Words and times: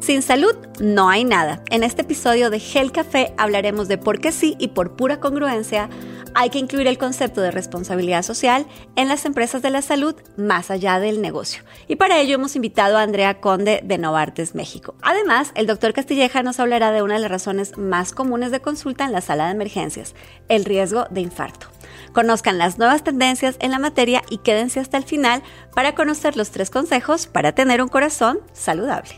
Sin 0.00 0.22
salud 0.22 0.54
no 0.80 1.08
hay 1.08 1.24
nada. 1.24 1.62
En 1.70 1.82
este 1.82 2.02
episodio 2.02 2.50
de 2.50 2.60
Gel 2.60 2.92
Café 2.92 3.34
hablaremos 3.36 3.88
de 3.88 3.98
por 3.98 4.20
qué 4.20 4.32
sí 4.32 4.56
y 4.58 4.68
por 4.68 4.96
pura 4.96 5.20
congruencia 5.20 5.90
hay 6.34 6.50
que 6.50 6.58
incluir 6.58 6.86
el 6.86 6.98
concepto 6.98 7.40
de 7.40 7.50
responsabilidad 7.50 8.22
social 8.22 8.66
en 8.94 9.08
las 9.08 9.24
empresas 9.24 9.60
de 9.60 9.70
la 9.70 9.82
salud 9.82 10.14
más 10.36 10.70
allá 10.70 11.00
del 11.00 11.20
negocio. 11.20 11.64
Y 11.88 11.96
para 11.96 12.20
ello 12.20 12.36
hemos 12.36 12.54
invitado 12.54 12.96
a 12.96 13.02
Andrea 13.02 13.40
Conde 13.40 13.80
de 13.82 13.98
Novartes 13.98 14.54
México. 14.54 14.94
Además, 15.02 15.50
el 15.56 15.66
doctor 15.66 15.92
Castilleja 15.92 16.42
nos 16.42 16.60
hablará 16.60 16.92
de 16.92 17.02
una 17.02 17.14
de 17.14 17.20
las 17.20 17.30
razones 17.30 17.76
más 17.76 18.12
comunes 18.12 18.52
de 18.52 18.60
consulta 18.60 19.04
en 19.04 19.12
la 19.12 19.20
sala 19.20 19.46
de 19.46 19.52
emergencias, 19.52 20.14
el 20.48 20.64
riesgo 20.64 21.06
de 21.10 21.22
infarto. 21.22 21.66
Conozcan 22.12 22.56
las 22.56 22.78
nuevas 22.78 23.02
tendencias 23.02 23.56
en 23.58 23.72
la 23.72 23.78
materia 23.78 24.22
y 24.30 24.38
quédense 24.38 24.80
hasta 24.80 24.96
el 24.96 25.04
final 25.04 25.42
para 25.74 25.94
conocer 25.94 26.36
los 26.36 26.50
tres 26.50 26.70
consejos 26.70 27.26
para 27.26 27.52
tener 27.52 27.82
un 27.82 27.88
corazón 27.88 28.38
saludable. 28.52 29.10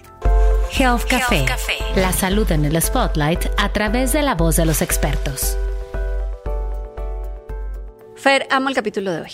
Health 0.72 1.04
Café, 1.08 1.46
la 1.96 2.12
salud 2.12 2.50
en 2.52 2.64
el 2.64 2.80
spotlight 2.80 3.46
a 3.58 3.72
través 3.72 4.12
de 4.12 4.22
la 4.22 4.34
voz 4.34 4.56
de 4.56 4.64
los 4.64 4.82
expertos. 4.82 5.56
Fer, 8.14 8.46
amo 8.50 8.68
el 8.68 8.74
capítulo 8.74 9.10
de 9.10 9.22
hoy. 9.22 9.30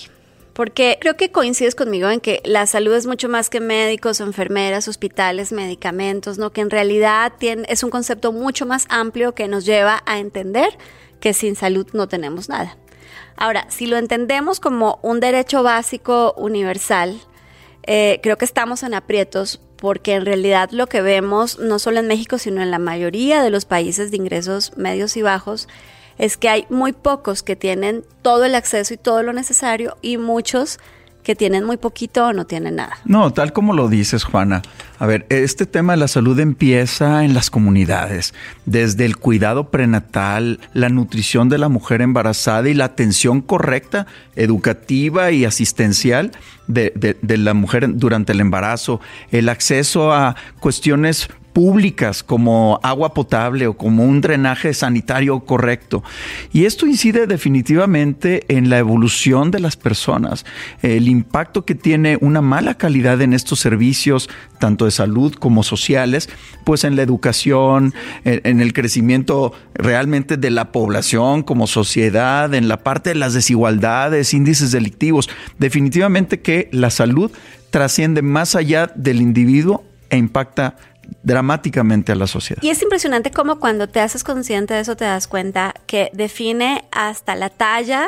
Porque 0.55 0.97
creo 1.01 1.17
que 1.17 1.31
coincides 1.31 1.75
conmigo 1.75 2.09
en 2.09 2.21
que 2.21 2.41
la 2.45 2.67
salud 2.67 2.95
es 2.95 3.07
mucho 3.07 3.29
más 3.29 3.51
que 3.51 3.61
médicos, 3.61 4.21
enfermeras, 4.21 4.89
hospitales, 4.89 5.53
medicamentos, 5.53 6.39
¿no? 6.39 6.51
Que 6.51 6.63
en 6.63 6.71
realidad 6.71 7.35
tiene, 7.39 7.65
es 7.69 7.83
un 7.83 7.91
concepto 7.91 8.33
mucho 8.33 8.65
más 8.65 8.87
amplio 8.89 9.35
que 9.35 9.47
nos 9.47 9.67
lleva 9.67 10.03
a 10.07 10.19
entender 10.19 10.79
que 11.21 11.35
sin 11.35 11.55
salud 11.55 11.87
no 11.93 12.09
tenemos 12.09 12.49
nada. 12.49 12.79
Ahora, 13.37 13.67
si 13.69 13.87
lo 13.87 13.99
entendemos 13.99 14.59
como 14.59 14.99
un 15.03 15.21
derecho 15.21 15.63
básico 15.63 16.33
universal, 16.39 17.21
eh, 17.83 18.21
creo 18.23 18.39
que 18.39 18.47
estamos 18.47 18.83
en 18.83 18.95
aprietos 18.95 19.61
porque 19.77 20.15
en 20.15 20.25
realidad 20.25 20.71
lo 20.71 20.87
que 20.87 21.03
vemos, 21.03 21.59
no 21.59 21.79
solo 21.79 22.01
en 22.01 22.07
México, 22.07 22.39
sino 22.39 22.63
en 22.63 22.71
la 22.71 22.79
mayoría 22.79 23.43
de 23.43 23.51
los 23.51 23.65
países 23.65 24.11
de 24.11 24.17
ingresos 24.17 24.73
medios 24.77 25.17
y 25.17 25.23
bajos, 25.23 25.69
es 26.19 26.37
que 26.37 26.49
hay 26.49 26.67
muy 26.71 26.93
pocos 26.93 27.43
que 27.43 27.57
tienen 27.57 28.05
todo 28.23 28.45
el 28.45 28.55
acceso 28.55 28.95
y 28.95 28.97
todo 28.97 29.23
lo 29.23 29.33
necesario 29.33 29.97
y 30.01 30.17
muchos 30.17 30.79
que 31.27 31.35
tienen 31.35 31.65
muy 31.65 31.77
poquito 31.77 32.27
o 32.27 32.33
no 32.33 32.45
tienen 32.45 32.77
nada. 32.77 32.99
No, 33.05 33.33
tal 33.33 33.53
como 33.53 33.73
lo 33.73 33.89
dices, 33.89 34.23
Juana. 34.23 34.63
A 35.01 35.07
ver, 35.07 35.27
este 35.29 35.67
tema 35.67 35.95
de 35.95 35.97
la 35.97 36.07
salud 36.07 36.39
empieza 36.39 37.25
en 37.25 37.35
las 37.35 37.51
comunidades, 37.51 38.33
desde 38.65 39.07
el 39.07 39.17
cuidado 39.17 39.73
prenatal, 39.73 40.61
la 40.73 40.89
nutrición 40.89 41.49
de 41.49 41.59
la 41.59 41.69
mujer 41.69 42.01
embarazada 42.01 42.69
y 42.69 42.75
la 42.75 42.85
atención 42.85 43.41
correcta, 43.41 44.07
educativa 44.37 45.33
y 45.33 45.45
asistencial 45.45 46.31
de, 46.69 46.93
de 47.21 47.39
la 47.39 47.55
mujer 47.55 47.89
durante 47.97 48.31
el 48.31 48.41
embarazo, 48.41 49.01
el 49.33 49.49
acceso 49.49 50.13
a 50.13 50.37
cuestiones 50.61 51.29
públicas 51.57 52.23
como 52.23 52.79
agua 52.83 53.15
potable 53.15 53.67
o 53.67 53.79
como 53.79 54.05
un 54.05 54.21
drenaje 54.21 54.75
sanitario 54.75 55.41
correcto. 55.41 56.05
Y 56.53 56.67
esto 56.67 56.87
incide 56.87 57.27
definitivamente 57.27 58.45
en 58.55 58.69
la 58.69 58.77
evolución 58.77 59.51
de 59.51 59.61
las 59.61 59.75
personas, 59.75 60.45
el 60.83 61.09
impacto 61.09 61.65
que 61.65 61.75
tiene 61.75 62.19
una 62.21 62.43
mala 62.43 62.75
calidad 62.75 63.23
en 63.23 63.33
estos 63.33 63.59
servicios, 63.59 64.29
tanto 64.59 64.85
de 64.85 64.91
salud 64.91 65.33
como 65.33 65.63
sociales, 65.63 66.29
pues 66.65 66.85
en 66.85 66.95
la 66.95 67.01
educación, 67.01 67.95
en, 68.25 68.61
el 68.61 68.75
crecimiento 68.75 69.55
realmente 69.73 70.37
de 70.37 70.51
la 70.51 70.73
población 70.73 71.43
como 71.43 71.67
sociedad, 71.67 72.53
en 72.53 72.69
la 72.69 72.83
parte 72.83 73.09
de 73.09 73.17
las 73.17 73.33
desigualdades, 73.33 74.35
índices 74.35 74.73
delictivos. 74.73 75.31
Definitivamente 75.59 76.43
que 76.43 76.69
la 76.71 76.91
salud 76.91 77.31
trasciende 77.71 78.21
más 78.21 78.55
allá 78.55 78.93
del 78.95 79.23
individuo 79.23 79.85
e 80.11 80.19
impacta 80.19 80.77
dramáticamente 81.23 82.13
a 82.13 82.15
la 82.15 82.27
sociedad. 82.27 82.63
Y 82.63 82.71
es 82.71 82.83
impresionante 82.83 83.31
cómo 83.31 83.59
cuando 83.59 83.89
te 83.89 84.01
haces 84.01 84.25
consciente 84.25 84.75
de 84.75 84.81
eso 84.81 84.97
te 84.97 85.05
das 85.05 85.27
cuenta 85.27 85.75
que 85.87 86.11
define 86.13 86.85
hasta 86.91 87.35
la 87.35 87.51
talla 87.51 88.07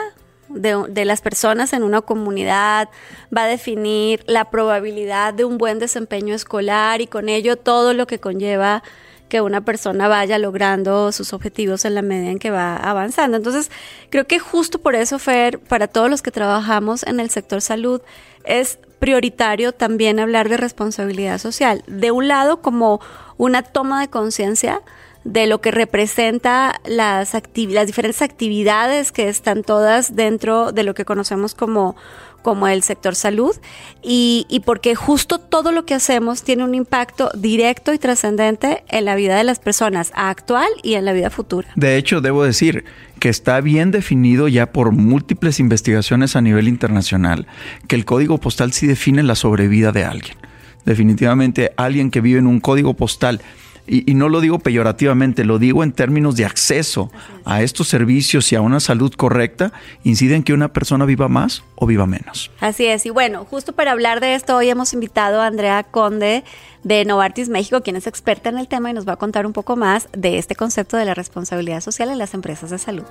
de, 0.48 0.84
de, 0.88 1.04
las 1.04 1.20
personas 1.20 1.72
en 1.72 1.82
una 1.82 2.00
comunidad, 2.00 2.88
va 3.36 3.44
a 3.44 3.46
definir 3.46 4.24
la 4.26 4.50
probabilidad 4.50 5.34
de 5.34 5.44
un 5.44 5.58
buen 5.58 5.78
desempeño 5.78 6.34
escolar 6.34 7.00
y 7.00 7.06
con 7.06 7.28
ello 7.28 7.56
todo 7.56 7.92
lo 7.92 8.06
que 8.06 8.18
conlleva 8.18 8.82
que 9.28 9.40
una 9.40 9.60
persona 9.60 10.08
vaya 10.08 10.38
logrando 10.38 11.12
sus 11.12 11.32
objetivos 11.32 11.84
en 11.84 11.94
la 11.94 12.02
medida 12.02 12.30
en 12.30 12.38
que 12.38 12.50
va 12.50 12.76
avanzando. 12.76 13.36
Entonces, 13.36 13.70
creo 14.10 14.26
que 14.26 14.38
justo 14.38 14.80
por 14.80 14.94
eso, 14.94 15.18
Fer, 15.18 15.58
para 15.58 15.86
todos 15.86 16.10
los 16.10 16.22
que 16.22 16.30
trabajamos 16.30 17.02
en 17.04 17.20
el 17.20 17.30
sector 17.30 17.60
salud, 17.60 18.00
es 18.44 18.78
prioritario 18.98 19.72
también 19.72 20.20
hablar 20.20 20.48
de 20.48 20.56
responsabilidad 20.56 21.38
social. 21.38 21.84
De 21.86 22.10
un 22.10 22.28
lado, 22.28 22.60
como 22.62 23.00
una 23.36 23.62
toma 23.62 24.00
de 24.00 24.08
conciencia 24.08 24.82
de 25.24 25.46
lo 25.46 25.60
que 25.60 25.70
representa 25.70 26.80
las, 26.84 27.34
las 27.34 27.86
diferentes 27.86 28.22
actividades 28.22 29.12
que 29.12 29.28
están 29.28 29.62
todas 29.62 30.16
dentro 30.16 30.72
de 30.72 30.84
lo 30.84 30.94
que 30.94 31.04
conocemos 31.04 31.54
como 31.54 31.96
como 32.42 32.68
el 32.68 32.82
sector 32.82 33.14
salud 33.14 33.56
y, 34.02 34.46
y, 34.48 34.60
porque 34.60 34.94
justo 34.94 35.38
todo 35.38 35.72
lo 35.72 35.84
que 35.84 35.94
hacemos 35.94 36.42
tiene 36.42 36.64
un 36.64 36.74
impacto 36.74 37.30
directo 37.34 37.92
y 37.92 37.98
trascendente 37.98 38.84
en 38.88 39.04
la 39.04 39.16
vida 39.16 39.36
de 39.36 39.44
las 39.44 39.58
personas 39.58 40.12
actual 40.14 40.68
y 40.82 40.94
en 40.94 41.04
la 41.04 41.12
vida 41.12 41.30
futura. 41.30 41.68
De 41.76 41.96
hecho, 41.96 42.20
debo 42.20 42.44
decir 42.44 42.84
que 43.18 43.28
está 43.28 43.60
bien 43.60 43.90
definido 43.90 44.48
ya 44.48 44.72
por 44.72 44.92
múltiples 44.92 45.60
investigaciones 45.60 46.36
a 46.36 46.40
nivel 46.40 46.68
internacional 46.68 47.46
que 47.86 47.96
el 47.96 48.04
código 48.04 48.38
postal 48.38 48.72
sí 48.72 48.86
define 48.86 49.22
la 49.22 49.34
sobrevida 49.34 49.92
de 49.92 50.04
alguien. 50.04 50.36
Definitivamente 50.84 51.72
alguien 51.76 52.10
que 52.10 52.20
vive 52.20 52.38
en 52.38 52.46
un 52.46 52.60
código 52.60 52.94
postal 52.94 53.42
y, 53.88 54.14
no 54.14 54.28
lo 54.28 54.40
digo 54.40 54.58
peyorativamente, 54.58 55.44
lo 55.44 55.58
digo 55.58 55.82
en 55.82 55.92
términos 55.92 56.36
de 56.36 56.44
acceso 56.44 57.10
a 57.44 57.62
estos 57.62 57.88
servicios 57.88 58.52
y 58.52 58.56
a 58.56 58.60
una 58.60 58.80
salud 58.80 59.12
correcta, 59.14 59.72
inciden 60.04 60.42
que 60.42 60.52
una 60.52 60.72
persona 60.72 61.04
viva 61.04 61.28
más 61.28 61.64
o 61.76 61.86
viva 61.86 62.06
menos. 62.06 62.50
Así 62.60 62.86
es, 62.86 63.06
y 63.06 63.10
bueno, 63.10 63.44
justo 63.44 63.72
para 63.72 63.92
hablar 63.92 64.20
de 64.20 64.34
esto, 64.34 64.56
hoy 64.56 64.68
hemos 64.68 64.92
invitado 64.92 65.40
a 65.40 65.46
Andrea 65.46 65.82
Conde 65.82 66.44
de 66.84 67.04
Novartis 67.04 67.48
México, 67.48 67.82
quien 67.82 67.96
es 67.96 68.06
experta 68.06 68.48
en 68.48 68.58
el 68.58 68.68
tema 68.68 68.90
y 68.90 68.92
nos 68.92 69.08
va 69.08 69.14
a 69.14 69.16
contar 69.16 69.46
un 69.46 69.52
poco 69.52 69.76
más 69.76 70.08
de 70.12 70.38
este 70.38 70.54
concepto 70.54 70.96
de 70.96 71.04
la 71.04 71.14
responsabilidad 71.14 71.80
social 71.80 72.10
en 72.10 72.18
las 72.18 72.34
empresas 72.34 72.70
de 72.70 72.78
salud. 72.78 73.04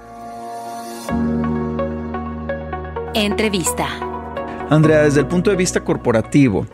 Entrevista. 3.14 3.88
Andrea, 4.70 5.04
desde 5.04 5.22
el 5.22 5.28
punto 5.28 5.50
de 5.50 5.56
vista 5.56 5.84
corporativo, 5.84 6.68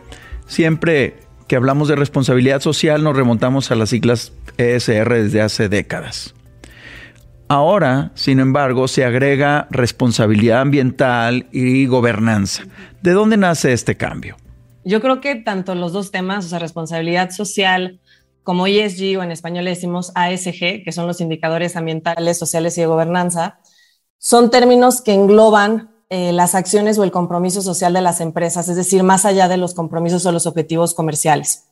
siempre 0.46 1.23
que 1.46 1.56
hablamos 1.56 1.88
de 1.88 1.96
responsabilidad 1.96 2.60
social 2.60 3.02
nos 3.02 3.16
remontamos 3.16 3.70
a 3.70 3.74
las 3.74 3.90
siglas 3.90 4.32
ESR 4.56 5.12
desde 5.14 5.42
hace 5.42 5.68
décadas. 5.68 6.34
Ahora, 7.48 8.10
sin 8.14 8.40
embargo, 8.40 8.88
se 8.88 9.04
agrega 9.04 9.68
responsabilidad 9.70 10.60
ambiental 10.60 11.46
y 11.52 11.86
gobernanza. 11.86 12.64
¿De 13.02 13.12
dónde 13.12 13.36
nace 13.36 13.72
este 13.72 13.96
cambio? 13.96 14.36
Yo 14.84 15.00
creo 15.00 15.20
que 15.20 15.36
tanto 15.36 15.74
los 15.74 15.92
dos 15.92 16.10
temas, 16.10 16.46
o 16.46 16.48
sea, 16.48 16.58
responsabilidad 16.58 17.30
social 17.30 18.00
como 18.42 18.66
ESG 18.66 19.18
o 19.18 19.22
en 19.22 19.30
español 19.30 19.64
le 19.64 19.70
decimos 19.70 20.12
ASG, 20.14 20.84
que 20.84 20.92
son 20.92 21.06
los 21.06 21.20
indicadores 21.20 21.76
ambientales, 21.76 22.38
sociales 22.38 22.76
y 22.76 22.82
de 22.82 22.86
gobernanza, 22.86 23.58
son 24.18 24.50
términos 24.50 25.00
que 25.00 25.14
engloban 25.14 25.93
eh, 26.10 26.32
las 26.32 26.54
acciones 26.54 26.98
o 26.98 27.04
el 27.04 27.10
compromiso 27.10 27.62
social 27.62 27.92
de 27.92 28.00
las 28.00 28.20
empresas, 28.20 28.68
es 28.68 28.76
decir, 28.76 29.02
más 29.02 29.24
allá 29.24 29.48
de 29.48 29.56
los 29.56 29.74
compromisos 29.74 30.24
o 30.26 30.32
los 30.32 30.46
objetivos 30.46 30.94
comerciales. 30.94 31.64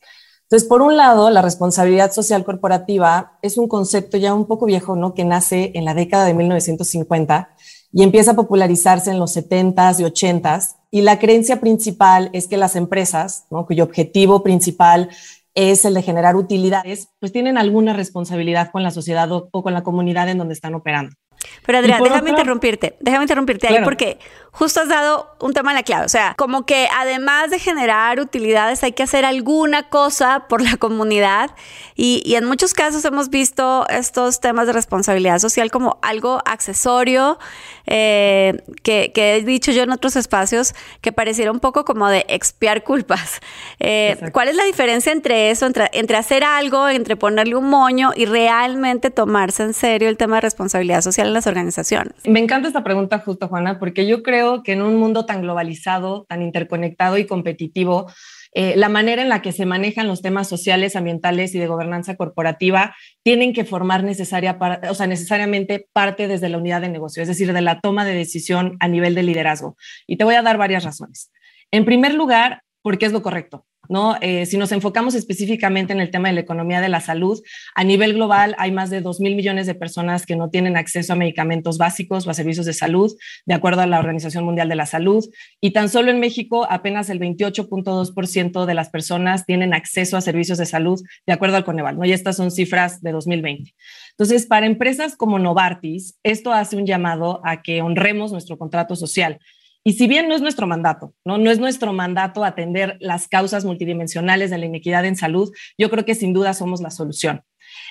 Entonces, 0.53 0.69
por 0.69 0.83
un 0.83 0.99
lado, 0.99 1.31
la 1.31 1.41
responsabilidad 1.41 2.13
social 2.13 2.45
corporativa 2.45 3.39
es 3.41 3.57
un 3.57 3.69
concepto 3.69 4.19
ya 4.19 4.35
un 4.35 4.47
poco 4.47 4.67
viejo, 4.67 4.97
¿no? 4.97 5.15
Que 5.15 5.25
nace 5.25 5.73
en 5.75 5.87
la 5.87 5.95
década 5.95 6.27
de 6.27 6.35
1950 6.35 7.49
y 7.91 8.03
empieza 8.03 8.33
a 8.33 8.37
popularizarse 8.37 9.11
en 9.11 9.19
los 9.19 9.35
70s 9.35 10.01
y 10.01 10.05
80s. 10.05 10.77
Y 10.91 11.01
la 11.01 11.19
creencia 11.19 11.59
principal 11.59 12.29
es 12.35 12.49
que 12.49 12.59
las 12.59 12.77
empresas, 12.77 13.47
cuyo 13.67 13.85
objetivo 13.85 14.43
principal 14.43 15.09
es 15.55 15.87
el 15.87 15.95
de 15.95 16.03
generar 16.03 16.37
utilidades, 16.37 17.09
pues 17.19 17.33
tienen 17.33 17.57
alguna 17.57 17.95
responsabilidad 17.95 18.71
con 18.71 18.83
la 18.83 18.91
sociedad 18.91 19.31
o 19.33 19.51
con 19.51 19.73
la 19.73 19.83
comunidad 19.83 20.29
en 20.29 20.39
donde 20.39 20.55
están 20.55 20.75
operando. 20.75 21.17
Pero 21.65 21.79
Adrián, 21.79 22.03
déjame 22.03 22.31
interrumpirte, 22.31 22.97
déjame 23.01 23.25
interrumpirte 23.25 23.69
ahí 23.69 23.79
porque 23.85 24.19
justo 24.53 24.81
has 24.81 24.89
dado 24.89 25.35
un 25.41 25.55
tema 25.55 25.71
en 25.73 25.77
la 25.77 25.83
clave. 25.83 26.05
O 26.05 26.09
sea, 26.09 26.35
como 26.37 26.65
que 26.67 26.87
además 26.95 27.51
de 27.51 27.59
generar 27.59 28.21
utilidades 28.21 28.83
hay 28.85 28.93
que 28.93 29.03
hacer 29.03 29.25
alguna 29.25 29.89
cosa 29.89 30.47
por 30.49 30.63
la 30.63 30.77
comunidad 30.77 31.51
y, 31.97 32.23
y 32.25 32.37
en 32.37 32.45
muchos 32.45 32.75
casos 32.75 33.05
hemos 33.05 33.31
visto 33.31 33.87
estos 33.89 34.41
temas 34.41 34.67
de 34.67 34.75
responsabilidad 34.75 35.39
social 35.39 35.71
como 35.71 35.99
algo 36.03 36.41
accesorio 36.45 37.39
eh, 37.87 38.63
que, 38.83 39.11
que, 39.13 39.37
he 39.37 39.43
dicho 39.43 39.73
yo 39.73 39.83
en 39.83 39.91
otros 39.91 40.17
espacios 40.17 40.75
que 41.01 41.13
pareciera 41.13 41.51
un 41.51 41.61
poco 41.61 41.85
como 41.85 42.09
de 42.09 42.25
expiar 42.29 42.85
culpas. 42.85 43.41
Eh, 43.81 44.17
¿Cuál 44.33 44.49
es 44.49 44.57
la 44.57 44.65
diferencia 44.65 45.13
entre 45.13 45.51
eso, 45.51 45.67
entre, 45.67 45.89
entre 45.93 46.17
hacer 46.17 46.45
algo, 46.45 46.89
entre 46.89 47.17
ponerle 47.17 47.57
un 47.57 47.69
moño 47.69 48.11
y 48.15 48.27
realmente 48.27 49.11
tomarse 49.11 49.63
en 49.63 49.75
serio 49.75 50.09
el 50.09 50.17
tema 50.17 50.37
de 50.37 50.43
responsabilidad 50.43 51.01
social 51.01 51.29
en 51.29 51.35
las 51.35 51.47
organizaciones? 51.47 52.13
Me 52.25 52.39
encanta 52.39 52.69
esta 52.69 52.85
pregunta 52.85 53.19
justo, 53.19 53.49
Juana, 53.49 53.79
porque 53.79 54.07
yo 54.07 54.23
creo 54.23 54.42
que 54.65 54.73
en 54.73 54.83
un 54.83 54.97
mundo 54.97 55.27
tan 55.27 55.43
globalizado, 55.43 56.27
tan 56.29 56.43
interconectado 56.43 57.19
y 57.19 57.27
competitivo, 57.27 58.11
eh, 58.55 58.75
la 58.77 58.91
manera 58.91 59.23
en 59.23 59.31
la 59.31 59.41
que 59.41 59.53
se 59.53 59.65
manejan 59.65 60.07
los 60.07 60.21
temas 60.21 60.47
sociales, 60.47 60.95
ambientales 60.95 61.55
y 61.55 61.59
de 61.59 61.67
gobernanza 61.67 62.17
corporativa 62.17 62.95
tienen 63.23 63.55
que 63.55 63.65
formar 63.65 64.05
necesaria 64.05 64.59
o 64.91 64.95
sea, 64.95 65.07
necesariamente 65.07 65.89
parte 65.93 66.29
desde 66.29 66.51
la 66.51 66.59
unidad 66.59 66.83
de 66.83 66.91
negocio, 66.91 67.23
es 67.23 67.29
decir, 67.29 67.53
de 67.53 67.63
la 67.63 67.81
toma 67.81 68.05
de 68.05 68.15
decisión 68.15 68.77
a 68.81 68.89
nivel 68.89 69.15
de 69.15 69.23
liderazgo. 69.23 69.77
Y 70.07 70.17
te 70.17 70.25
voy 70.25 70.35
a 70.35 70.43
dar 70.43 70.59
varias 70.59 70.85
razones. 70.85 71.31
En 71.71 71.87
primer 71.87 72.15
lugar, 72.15 72.63
porque 72.83 73.07
es 73.07 73.13
lo 73.13 73.23
correcto. 73.23 73.65
¿No? 73.93 74.17
Eh, 74.23 74.47
si 74.47 74.57
nos 74.57 74.73
enfocamos 74.73 75.15
específicamente 75.15 75.93
en 75.93 76.01
el 76.01 76.11
tema 76.11 76.29
de 76.29 76.35
la 76.35 76.41
economía 76.41 76.81
de 76.81 76.89
la 76.89 77.03
salud, 77.03 77.43
a 77.75 77.85
nivel 77.85 78.15
global 78.15 78.55
hay 78.57 78.73
más 78.73 78.89
de 78.89 79.03
2 79.03 79.21
mil 79.21 79.37
millones 79.37 79.67
de 79.67 79.75
personas 79.75 80.25
que 80.25 80.35
no 80.35 80.49
tienen 80.49 80.79
acceso 80.79 81.13
a 81.13 81.17
medicamentos 81.17 81.77
básicos 81.77 82.27
o 82.27 82.31
a 82.31 82.35
servicios 82.35 82.65
de 82.65 82.73
salud, 82.73 83.13
de 83.45 83.55
acuerdo 83.55 83.83
a 83.83 83.87
la 83.87 83.99
Organización 83.99 84.45
Mundial 84.45 84.71
de 84.71 84.77
la 84.77 84.87
Salud. 84.87 85.25
Y 85.61 85.73
tan 85.73 85.91
solo 85.91 86.11
en 86.11 86.21
México, 86.21 86.67
apenas 86.71 87.11
el 87.11 87.21
28.2% 87.21 88.65
de 88.65 88.75
las 88.75 88.89
personas 88.89 89.45
tienen 89.45 89.75
acceso 89.75 90.17
a 90.17 90.23
servicios 90.23 90.57
de 90.57 90.65
salud, 90.65 90.99
de 91.27 91.33
acuerdo 91.35 91.57
al 91.59 91.65
Coneval. 91.65 91.99
¿no? 91.99 92.07
Y 92.07 92.13
estas 92.13 92.37
son 92.37 92.51
cifras 92.51 93.03
de 93.03 93.13
2020. 93.13 93.75
Entonces, 94.13 94.47
para 94.47 94.65
empresas 94.65 95.17
como 95.17 95.39
Novartis, 95.39 96.19
esto 96.23 96.53
hace 96.53 96.77
un 96.77 96.87
llamado 96.87 97.43
a 97.45 97.61
que 97.61 97.83
honremos 97.83 98.33
nuestro 98.33 98.57
contrato 98.57 98.97
social 98.97 99.39
y 99.85 99.95
si 99.95 100.07
bien 100.07 100.29
no 100.29 100.35
es 100.35 100.41
nuestro 100.41 100.67
mandato, 100.67 101.15
¿no? 101.25 101.39
no 101.39 101.51
es 101.51 101.59
nuestro 101.59 101.93
mandato 101.93 102.45
atender 102.45 102.97
las 103.01 103.29
causas 103.29 103.65
multidimensionales 103.65 104.51
de 104.51 104.59
la 104.59 104.67
inequidad 104.67 105.05
en 105.05 105.17
salud, 105.17 105.51
yo 105.77 105.91
creo 105.91 106.05
que 106.05 106.15
sin 106.15 106.33
duda 106.33 106.55
somos 106.55 106.81
la 106.81 106.91
solución. 106.91 107.43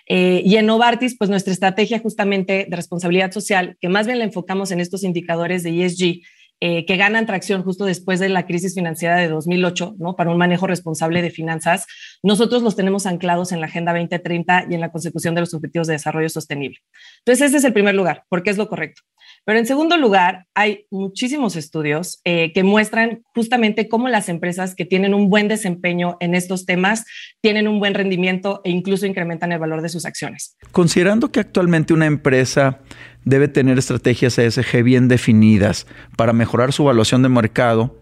Eh, 0.07 0.41
y 0.45 0.55
en 0.55 0.65
Novartis, 0.65 1.17
pues 1.17 1.29
nuestra 1.29 1.53
estrategia 1.53 1.99
justamente 1.99 2.65
de 2.69 2.75
responsabilidad 2.75 3.31
social, 3.31 3.77
que 3.79 3.89
más 3.89 4.05
bien 4.05 4.19
la 4.19 4.25
enfocamos 4.25 4.71
en 4.71 4.79
estos 4.79 5.03
indicadores 5.03 5.63
de 5.63 5.85
ESG, 5.85 6.21
eh, 6.63 6.85
que 6.85 6.95
ganan 6.95 7.25
tracción 7.25 7.63
justo 7.63 7.85
después 7.85 8.19
de 8.19 8.29
la 8.29 8.45
crisis 8.45 8.75
financiera 8.75 9.17
de 9.17 9.27
2008, 9.27 9.95
¿no? 9.97 10.15
Para 10.15 10.29
un 10.29 10.37
manejo 10.37 10.67
responsable 10.67 11.23
de 11.23 11.31
finanzas, 11.31 11.87
nosotros 12.21 12.61
los 12.61 12.75
tenemos 12.75 13.07
anclados 13.07 13.51
en 13.51 13.61
la 13.61 13.65
Agenda 13.65 13.93
2030 13.93 14.67
y 14.69 14.75
en 14.75 14.81
la 14.81 14.91
consecución 14.91 15.33
de 15.33 15.41
los 15.41 15.55
Objetivos 15.55 15.87
de 15.87 15.93
Desarrollo 15.93 16.29
Sostenible. 16.29 16.77
Entonces, 17.19 17.47
ese 17.47 17.57
es 17.57 17.63
el 17.63 17.73
primer 17.73 17.95
lugar, 17.95 18.25
porque 18.29 18.51
es 18.51 18.57
lo 18.57 18.69
correcto. 18.69 19.01
Pero 19.43 19.57
en 19.57 19.65
segundo 19.65 19.97
lugar, 19.97 20.45
hay 20.53 20.85
muchísimos 20.91 21.55
estudios 21.55 22.21
eh, 22.25 22.53
que 22.53 22.63
muestran 22.63 23.23
justamente 23.33 23.89
cómo 23.89 24.07
las 24.07 24.29
empresas 24.29 24.75
que 24.75 24.85
tienen 24.85 25.15
un 25.15 25.29
buen 25.29 25.47
desempeño 25.47 26.17
en 26.19 26.35
estos 26.35 26.67
temas 26.67 27.05
tienen 27.41 27.67
un 27.67 27.79
buen 27.79 27.95
rendimiento 27.95 28.61
e 28.63 28.69
incluso 28.69 29.07
incrementan 29.07 29.51
el 29.51 29.59
valor 29.59 29.81
de 29.81 29.89
sus 29.89 30.05
acciones. 30.05 30.57
Considerando 30.71 31.31
que 31.31 31.39
actualmente 31.39 31.93
una 31.93 32.05
empresa 32.05 32.81
debe 33.25 33.47
tener 33.47 33.77
estrategias 33.77 34.37
ESG 34.37 34.83
bien 34.83 35.07
definidas 35.07 35.87
para 36.17 36.33
mejorar 36.33 36.73
su 36.73 36.83
evaluación 36.83 37.21
de 37.23 37.29
mercado, 37.29 37.99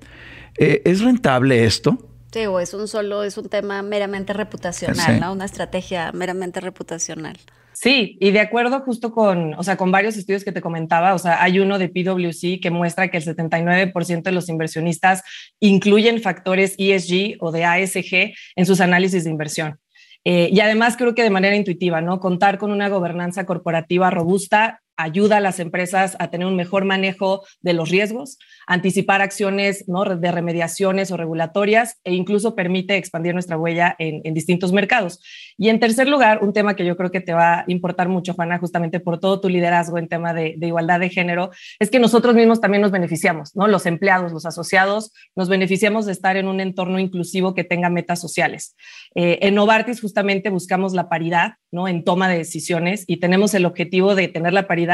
eh, 0.58 0.82
¿es 0.86 1.02
rentable 1.02 1.66
esto? 1.66 1.98
Sí, 2.32 2.46
o 2.46 2.60
es 2.60 2.74
un 2.74 2.88
solo, 2.88 3.24
es 3.24 3.38
un 3.38 3.50
tema 3.50 3.82
meramente 3.82 4.34
reputacional, 4.34 5.20
¿no? 5.20 5.34
Una 5.34 5.46
estrategia 5.46 6.12
meramente 6.12 6.60
reputacional. 6.60 7.38
Sí, 7.82 8.18
y 8.20 8.32
de 8.32 8.42
acuerdo 8.42 8.82
justo 8.82 9.14
con, 9.14 9.54
o 9.54 9.64
sea, 9.64 9.78
con 9.78 9.90
varios 9.90 10.18
estudios 10.18 10.44
que 10.44 10.52
te 10.52 10.60
comentaba, 10.60 11.14
o 11.14 11.18
sea, 11.18 11.42
hay 11.42 11.60
uno 11.60 11.80
de 11.80 11.88
PwC 11.88 12.60
que 12.62 12.72
muestra 12.72 13.08
que 13.08 13.18
el 13.18 13.24
79% 13.24 14.22
de 14.22 14.32
los 14.34 14.50
inversionistas 14.50 15.24
incluyen 15.62 16.22
factores 16.22 16.76
ESG 16.78 17.38
o 17.40 17.54
de 17.54 17.64
ASG 17.64 18.34
en 18.58 18.66
sus 18.66 18.82
análisis 18.82 19.24
de 19.24 19.30
inversión. 19.30 19.80
Eh, 20.26 20.50
y 20.52 20.60
además 20.60 20.98
creo 20.98 21.16
que 21.16 21.24
de 21.24 21.30
manera 21.30 21.56
intuitiva, 21.56 22.02
¿no? 22.02 22.20
Contar 22.20 22.58
con 22.58 22.72
una 22.72 22.90
gobernanza 22.90 23.46
corporativa 23.46 24.10
robusta 24.10 24.82
ayuda 25.00 25.38
a 25.38 25.40
las 25.40 25.60
empresas 25.60 26.18
a 26.20 26.30
tener 26.30 26.46
un 26.46 26.58
mejor 26.58 26.84
manejo 26.84 27.46
de 27.62 27.74
los 27.74 27.90
riesgos, 27.90 28.38
anticipar 28.68 29.22
acciones 29.22 29.86
¿no? 29.88 30.04
de 30.04 30.32
remediaciones 30.32 31.10
o 31.12 31.18
regulatorias 31.18 32.00
e 32.04 32.14
incluso 32.14 32.54
permite 32.54 32.98
expandir 32.98 33.34
nuestra 33.34 33.58
huella 33.58 33.96
en, 33.98 34.34
distintos 34.34 34.74
mercados. 34.74 35.22
Y 35.58 35.70
en 35.70 35.80
tercer 35.80 36.08
lugar, 36.08 36.44
un 36.44 36.54
tema 36.54 36.76
que 36.76 36.86
yo 36.86 36.98
creo 36.98 37.12
que 37.12 37.22
te 37.22 37.34
va 37.34 37.60
a 37.60 37.64
importar 37.68 38.10
mucho, 38.10 38.34
Juana, 38.34 38.60
justamente 38.60 39.00
por 39.00 39.20
todo 39.20 39.40
tu 39.40 39.50
liderazgo 39.50 39.98
en 39.98 40.08
tema 40.08 40.34
de, 40.34 40.56
igualdad 40.62 41.00
de 41.00 41.10
género, 41.10 41.52
es 41.80 41.90
que 41.90 42.00
nosotros 42.00 42.36
mismos 42.36 42.62
también 42.62 42.82
nos 42.82 42.92
beneficiamos, 42.92 43.56
¿no? 43.56 43.68
Los 43.68 43.86
empleados, 43.86 44.32
los 44.32 44.46
asociados, 44.46 45.14
nos 45.36 45.50
beneficiamos 45.50 46.06
de 46.06 46.12
estar 46.12 46.38
en 46.38 46.48
un 46.48 46.60
entorno 46.60 47.00
inclusivo 47.00 47.56
que 47.56 47.64
tenga 47.64 47.90
metas 47.90 48.20
sociales. 48.20 48.76
Eh, 49.16 49.40
en 49.42 49.56
Novartis 49.56 50.02
justamente 50.02 50.50
buscamos 50.50 50.94
la 50.94 51.10
paridad, 51.10 51.54
¿no? 51.72 51.88
En 51.88 52.04
toma 52.04 52.30
de 52.30 52.38
decisiones 52.38 53.06
y 53.08 53.18
tenemos 53.18 53.54
el 53.54 53.66
objetivo 53.66 54.14
de 54.14 54.28
tener 54.28 54.54
la 54.54 54.68
paridad 54.68 54.89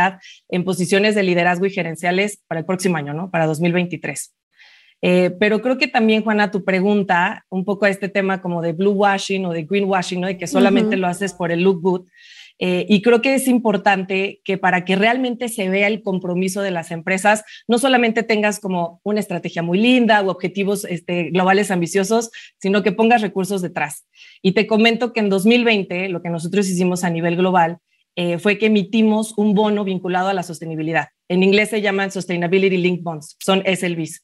en 0.50 0.64
posiciones 0.64 1.16
de 1.16 1.24
liderazgo 1.24 1.66
y 1.66 1.72
gerenciales 1.72 2.42
para 2.48 2.60
el 2.60 2.66
próximo 2.66 2.98
año, 2.98 3.14
¿no? 3.14 3.32
Para 3.32 3.46
2023. 3.46 4.34
Eh, 5.02 5.32
pero 5.40 5.62
creo 5.62 5.78
que 5.78 5.88
también, 5.88 6.24
Juana, 6.24 6.52
tu 6.52 6.64
pregunta, 6.64 7.46
un 7.50 7.66
poco 7.66 7.86
a 7.86 7.90
este 7.90 8.10
tema 8.10 8.42
como 8.42 8.62
de 8.62 8.74
blue 8.74 8.92
washing 8.92 9.46
o 9.46 9.54
de 9.54 9.64
green 9.64 9.86
washing, 9.86 10.22
¿no? 10.22 10.28
De 10.28 10.38
que 10.38 10.48
solamente 10.48 10.98
lo 10.98 11.08
haces 11.08 11.34
por 11.34 11.52
el 11.52 11.62
look 11.62 11.82
good. 11.82 12.08
Eh, 12.58 12.86
y 12.88 13.02
creo 13.02 13.22
que 13.22 13.36
es 13.36 13.48
importante 13.48 14.40
que 14.46 14.58
para 14.58 14.86
que 14.86 14.96
realmente 14.96 15.50
se 15.50 15.68
vea 15.68 15.88
el 15.88 16.02
compromiso 16.02 16.62
de 16.62 16.72
las 16.72 16.92
empresas, 16.92 17.44
no 17.68 17.78
solamente 17.78 18.24
tengas 18.24 18.60
como 18.60 19.02
una 19.04 19.20
estrategia 19.20 19.62
muy 19.62 19.78
linda 19.78 20.22
o 20.22 20.32
objetivos 20.32 20.86
este, 20.86 21.32
globales 21.32 21.70
ambiciosos, 21.70 22.32
sino 22.60 22.82
que 22.82 22.94
pongas 22.94 23.22
recursos 23.22 23.62
detrás. 23.62 24.08
Y 24.42 24.54
te 24.54 24.68
comento 24.68 25.12
que 25.12 25.20
en 25.20 25.30
2020, 25.30 26.08
lo 26.10 26.22
que 26.22 26.30
nosotros 26.30 26.70
hicimos 26.70 27.04
a 27.04 27.10
nivel 27.10 27.36
global 27.36 27.80
eh, 28.16 28.40
fue 28.40 28.58
que 28.58 28.68
emitimos 28.68 29.34
un 29.38 29.54
bono 29.54 29.84
vinculado 29.84 30.30
a 30.30 30.34
la 30.34 30.44
sostenibilidad. 30.44 31.10
En 31.28 31.44
inglés 31.44 31.70
se 31.70 31.82
llaman 31.82 32.12
Sustainability 32.12 32.78
Linked 32.78 33.04
Bonds, 33.04 33.36
son 33.40 33.64
SLBs. 33.66 34.22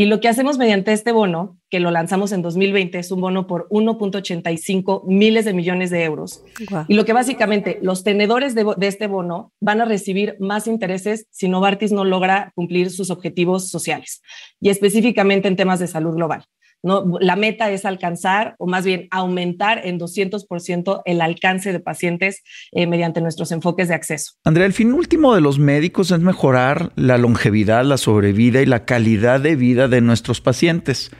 Y 0.00 0.06
lo 0.06 0.20
que 0.20 0.28
hacemos 0.28 0.58
mediante 0.58 0.92
este 0.92 1.10
bono, 1.10 1.58
que 1.70 1.80
lo 1.80 1.90
lanzamos 1.90 2.30
en 2.30 2.40
2020, 2.40 3.00
es 3.00 3.10
un 3.10 3.20
bono 3.20 3.48
por 3.48 3.68
1.85 3.68 5.02
miles 5.08 5.44
de 5.44 5.52
millones 5.52 5.90
de 5.90 6.04
euros. 6.04 6.44
Y 6.86 6.94
lo 6.94 7.04
que 7.04 7.12
básicamente 7.12 7.80
los 7.82 8.04
tenedores 8.04 8.54
de, 8.54 8.64
de, 8.76 8.86
este 8.86 9.08
bono 9.08 9.52
van 9.60 9.80
a 9.80 9.86
recibir 9.86 10.36
más 10.38 10.68
intereses 10.68 11.26
si 11.30 11.48
Novartis 11.48 11.90
no 11.90 12.04
logra 12.04 12.52
cumplir 12.54 12.90
sus 12.90 13.10
objetivos 13.10 13.70
sociales 13.70 14.22
y 14.60 14.68
específicamente 14.68 15.48
en 15.48 15.56
temas 15.56 15.80
de 15.80 15.88
salud 15.88 16.14
global. 16.14 16.44
La 16.82 17.36
meta 17.36 17.70
es 17.70 17.84
alcanzar 17.84 18.54
o 18.58 18.66
más 18.66 18.84
bien 18.84 19.08
aumentar 19.10 19.80
en 19.84 19.98
200% 19.98 21.02
el 21.04 21.20
alcance 21.20 21.72
de 21.72 21.80
pacientes 21.80 22.42
eh, 22.72 22.86
mediante 22.86 23.20
nuestros 23.20 23.50
enfoques 23.50 23.88
de 23.88 23.94
acceso. 23.94 24.32
Andrea, 24.44 24.66
el 24.66 24.72
fin 24.72 24.92
último 24.92 25.34
de 25.34 25.40
los 25.40 25.58
médicos 25.58 26.10
es 26.10 26.20
mejorar 26.20 26.92
la 26.94 27.18
longevidad, 27.18 27.84
la 27.84 27.96
sobrevida 27.96 28.62
y 28.62 28.66
la 28.66 28.84
calidad 28.84 29.40
de 29.40 29.56
vida 29.56 29.88
de 29.88 30.00
nuestros 30.00 30.40
pacientes. 30.40 31.10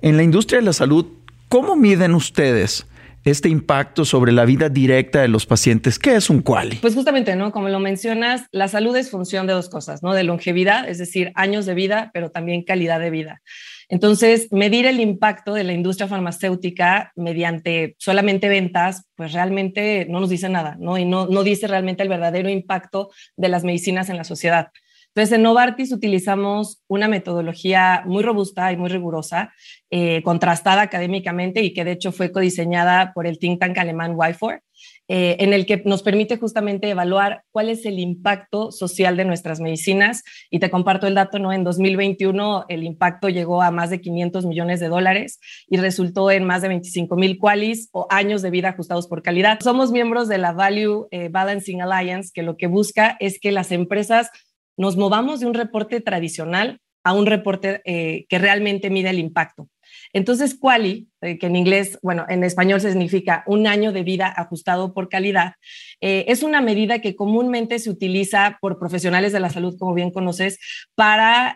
En 0.00 0.16
la 0.16 0.22
industria 0.22 0.60
de 0.60 0.66
la 0.66 0.72
salud, 0.72 1.06
¿cómo 1.48 1.74
miden 1.74 2.14
ustedes? 2.14 2.86
Este 3.30 3.48
impacto 3.48 4.04
sobre 4.04 4.32
la 4.32 4.44
vida 4.44 4.68
directa 4.68 5.20
de 5.20 5.28
los 5.28 5.46
pacientes. 5.46 5.98
¿Qué 5.98 6.16
es 6.16 6.30
un 6.30 6.42
quali? 6.42 6.76
Pues 6.76 6.94
justamente, 6.94 7.36
¿no? 7.36 7.52
Como 7.52 7.68
lo 7.68 7.80
mencionas, 7.80 8.46
la 8.52 8.68
salud 8.68 8.96
es 8.96 9.10
función 9.10 9.46
de 9.46 9.52
dos 9.52 9.68
cosas, 9.68 10.02
¿no? 10.02 10.14
De 10.14 10.24
longevidad, 10.24 10.88
es 10.88 10.98
decir, 10.98 11.32
años 11.34 11.66
de 11.66 11.74
vida, 11.74 12.10
pero 12.12 12.30
también 12.30 12.62
calidad 12.62 13.00
de 13.00 13.10
vida. 13.10 13.42
Entonces, 13.88 14.48
medir 14.52 14.84
el 14.86 15.00
impacto 15.00 15.54
de 15.54 15.64
la 15.64 15.72
industria 15.72 16.08
farmacéutica 16.08 17.12
mediante 17.16 17.96
solamente 17.98 18.48
ventas, 18.48 19.04
pues 19.14 19.32
realmente 19.32 20.06
no 20.10 20.20
nos 20.20 20.28
dice 20.28 20.48
nada, 20.48 20.76
¿no? 20.78 20.98
Y 20.98 21.06
no, 21.06 21.26
no 21.26 21.42
dice 21.42 21.66
realmente 21.66 22.02
el 22.02 22.10
verdadero 22.10 22.50
impacto 22.50 23.10
de 23.36 23.48
las 23.48 23.64
medicinas 23.64 24.10
en 24.10 24.18
la 24.18 24.24
sociedad. 24.24 24.68
Entonces, 25.14 25.36
en 25.36 25.42
Novartis 25.42 25.92
utilizamos 25.92 26.82
una 26.86 27.08
metodología 27.08 28.02
muy 28.06 28.22
robusta 28.22 28.70
y 28.72 28.76
muy 28.76 28.88
rigurosa, 28.88 29.52
eh, 29.90 30.22
contrastada 30.22 30.82
académicamente 30.82 31.62
y 31.62 31.72
que 31.72 31.84
de 31.84 31.92
hecho 31.92 32.12
fue 32.12 32.30
codiseñada 32.30 33.12
por 33.14 33.26
el 33.26 33.38
think 33.38 33.58
tank 33.58 33.78
alemán 33.78 34.16
Y4, 34.16 34.60
eh, 35.08 35.36
en 35.40 35.54
el 35.54 35.64
que 35.64 35.82
nos 35.86 36.02
permite 36.02 36.36
justamente 36.36 36.90
evaluar 36.90 37.42
cuál 37.50 37.70
es 37.70 37.86
el 37.86 37.98
impacto 37.98 38.70
social 38.70 39.16
de 39.16 39.24
nuestras 39.24 39.58
medicinas. 39.58 40.22
Y 40.50 40.58
te 40.58 40.70
comparto 40.70 41.06
el 41.06 41.14
dato, 41.14 41.38
¿no? 41.38 41.52
En 41.52 41.64
2021 41.64 42.66
el 42.68 42.84
impacto 42.84 43.28
llegó 43.30 43.62
a 43.62 43.70
más 43.70 43.88
de 43.90 44.00
500 44.00 44.44
millones 44.44 44.80
de 44.80 44.88
dólares 44.88 45.40
y 45.68 45.78
resultó 45.78 46.30
en 46.30 46.44
más 46.44 46.62
de 46.62 46.68
25 46.68 47.16
mil 47.16 47.38
qualis 47.38 47.88
o 47.92 48.06
años 48.10 48.42
de 48.42 48.50
vida 48.50 48.68
ajustados 48.68 49.08
por 49.08 49.22
calidad. 49.22 49.58
Somos 49.60 49.90
miembros 49.90 50.28
de 50.28 50.38
la 50.38 50.52
Value 50.52 51.08
eh, 51.10 51.28
Balancing 51.30 51.80
Alliance, 51.80 52.30
que 52.32 52.42
lo 52.42 52.56
que 52.56 52.66
busca 52.66 53.16
es 53.20 53.40
que 53.40 53.50
las 53.50 53.72
empresas 53.72 54.30
nos 54.78 54.96
movamos 54.96 55.40
de 55.40 55.46
un 55.46 55.54
reporte 55.54 56.00
tradicional 56.00 56.80
a 57.04 57.12
un 57.12 57.26
reporte 57.26 57.82
eh, 57.84 58.26
que 58.28 58.38
realmente 58.38 58.90
mide 58.90 59.10
el 59.10 59.18
impacto. 59.18 59.68
Entonces, 60.12 60.54
quali, 60.58 61.08
eh, 61.20 61.38
que 61.38 61.46
en 61.46 61.56
inglés, 61.56 61.98
bueno, 62.02 62.24
en 62.28 62.44
español 62.44 62.80
significa 62.80 63.44
un 63.46 63.66
año 63.66 63.92
de 63.92 64.02
vida 64.02 64.32
ajustado 64.34 64.94
por 64.94 65.08
calidad, 65.08 65.54
eh, 66.00 66.24
es 66.28 66.42
una 66.42 66.60
medida 66.60 67.00
que 67.00 67.16
comúnmente 67.16 67.78
se 67.78 67.90
utiliza 67.90 68.58
por 68.60 68.78
profesionales 68.78 69.32
de 69.32 69.40
la 69.40 69.50
salud, 69.50 69.76
como 69.78 69.94
bien 69.94 70.10
conoces, 70.10 70.58
para 70.94 71.54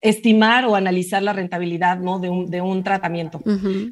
estimar 0.00 0.64
o 0.64 0.76
analizar 0.76 1.22
la 1.22 1.32
rentabilidad 1.32 1.98
¿no? 1.98 2.20
de, 2.20 2.30
un, 2.30 2.50
de 2.50 2.60
un 2.60 2.84
tratamiento. 2.84 3.40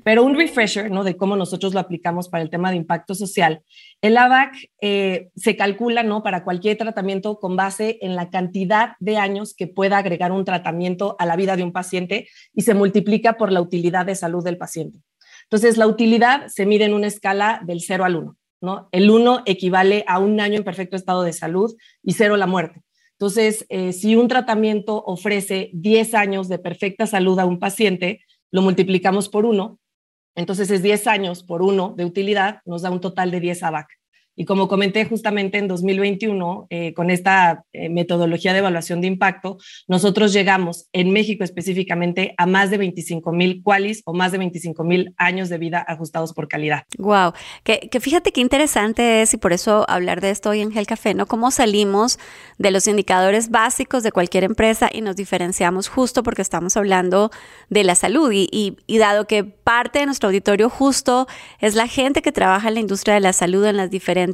Pero 0.04 0.22
un 0.22 0.36
refresher 0.36 0.90
¿no? 0.90 1.02
de 1.02 1.16
cómo 1.16 1.36
nosotros 1.36 1.74
lo 1.74 1.80
aplicamos 1.80 2.28
para 2.28 2.42
el 2.42 2.50
tema 2.50 2.70
de 2.70 2.76
impacto 2.76 3.14
social. 3.14 3.62
El 4.00 4.16
ABAC 4.16 4.70
eh, 4.80 5.30
se 5.34 5.56
calcula 5.56 6.02
¿no? 6.04 6.22
para 6.22 6.44
cualquier 6.44 6.76
tratamiento 6.76 7.40
con 7.40 7.56
base 7.56 7.98
en 8.02 8.14
la 8.14 8.30
cantidad 8.30 8.92
de 9.00 9.16
años 9.16 9.54
que 9.54 9.66
pueda 9.66 9.98
agregar 9.98 10.30
un 10.30 10.44
tratamiento 10.44 11.16
a 11.18 11.26
la 11.26 11.36
vida 11.36 11.56
de 11.56 11.64
un 11.64 11.72
paciente 11.72 12.28
y 12.54 12.62
se 12.62 12.74
multiplica 12.74 13.36
por 13.36 13.50
la 13.50 13.60
utilidad 13.60 14.06
de 14.06 14.14
salud 14.14 14.44
del 14.44 14.58
paciente. 14.58 15.00
Entonces, 15.44 15.76
la 15.76 15.86
utilidad 15.86 16.46
se 16.48 16.66
mide 16.66 16.84
en 16.84 16.94
una 16.94 17.06
escala 17.06 17.60
del 17.64 17.80
0 17.80 18.04
al 18.04 18.16
1. 18.16 18.36
¿no? 18.60 18.88
El 18.92 19.10
1 19.10 19.42
equivale 19.46 20.04
a 20.06 20.18
un 20.18 20.40
año 20.40 20.56
en 20.56 20.64
perfecto 20.64 20.96
estado 20.96 21.22
de 21.22 21.32
salud 21.32 21.74
y 22.02 22.12
0 22.14 22.36
la 22.36 22.46
muerte. 22.46 22.82
Entonces, 23.18 23.64
eh, 23.70 23.92
si 23.92 24.14
un 24.14 24.28
tratamiento 24.28 25.02
ofrece 25.04 25.70
10 25.72 26.14
años 26.14 26.48
de 26.48 26.58
perfecta 26.58 27.06
salud 27.06 27.38
a 27.38 27.46
un 27.46 27.58
paciente, 27.58 28.20
lo 28.50 28.60
multiplicamos 28.60 29.28
por 29.28 29.46
uno, 29.46 29.80
entonces 30.34 30.70
es 30.70 30.82
10 30.82 31.06
años 31.06 31.42
por 31.42 31.62
uno 31.62 31.94
de 31.96 32.04
utilidad, 32.04 32.60
nos 32.66 32.82
da 32.82 32.90
un 32.90 33.00
total 33.00 33.30
de 33.30 33.40
10 33.40 33.62
ABAC. 33.62 33.88
Y 34.36 34.44
como 34.44 34.68
comenté 34.68 35.06
justamente 35.06 35.56
en 35.56 35.66
2021, 35.66 36.66
eh, 36.68 36.92
con 36.92 37.08
esta 37.08 37.64
eh, 37.72 37.88
metodología 37.88 38.52
de 38.52 38.58
evaluación 38.58 39.00
de 39.00 39.06
impacto, 39.06 39.56
nosotros 39.88 40.34
llegamos 40.34 40.88
en 40.92 41.10
México 41.10 41.42
específicamente 41.42 42.34
a 42.36 42.44
más 42.44 42.70
de 42.70 42.76
25 42.76 43.32
mil 43.32 43.62
qualis 43.62 44.02
o 44.04 44.12
más 44.12 44.32
de 44.32 44.38
25 44.38 44.84
mil 44.84 45.14
años 45.16 45.48
de 45.48 45.56
vida 45.56 45.82
ajustados 45.88 46.34
por 46.34 46.48
calidad. 46.48 46.82
Wow, 46.98 47.32
que, 47.64 47.88
fíjate 47.98 48.30
qué 48.30 48.42
interesante 48.42 49.22
es 49.22 49.32
y 49.32 49.38
por 49.38 49.54
eso 49.54 49.86
hablar 49.88 50.20
de 50.20 50.30
esto 50.30 50.50
hoy 50.50 50.60
en 50.60 50.70
Gel 50.70 50.86
Café, 50.86 51.14
¿no? 51.14 51.24
Cómo 51.24 51.50
salimos 51.50 52.18
de 52.58 52.70
los 52.70 52.86
indicadores 52.86 53.50
básicos 53.50 54.02
de 54.02 54.12
cualquier 54.12 54.44
empresa 54.44 54.90
y 54.92 55.00
nos 55.00 55.16
diferenciamos 55.16 55.88
justo 55.88 56.22
porque 56.22 56.42
estamos 56.42 56.76
hablando 56.76 57.30
de 57.70 57.84
la 57.84 57.94
salud 57.94 58.30
y, 58.32 58.76
y 58.86 58.98
dado 58.98 59.26
que 59.26 59.44
parte 59.44 60.00
de 60.00 60.06
nuestro 60.06 60.28
auditorio 60.28 60.68
justo 60.68 61.26
es 61.58 61.74
la 61.74 61.88
gente 61.88 62.20
que 62.20 62.32
trabaja 62.32 62.68
en 62.68 62.74
la 62.74 62.80
industria 62.80 63.14
de 63.14 63.20
la 63.20 63.32
salud 63.32 63.64
en 63.64 63.78
las 63.78 63.90
diferentes 63.90 64.25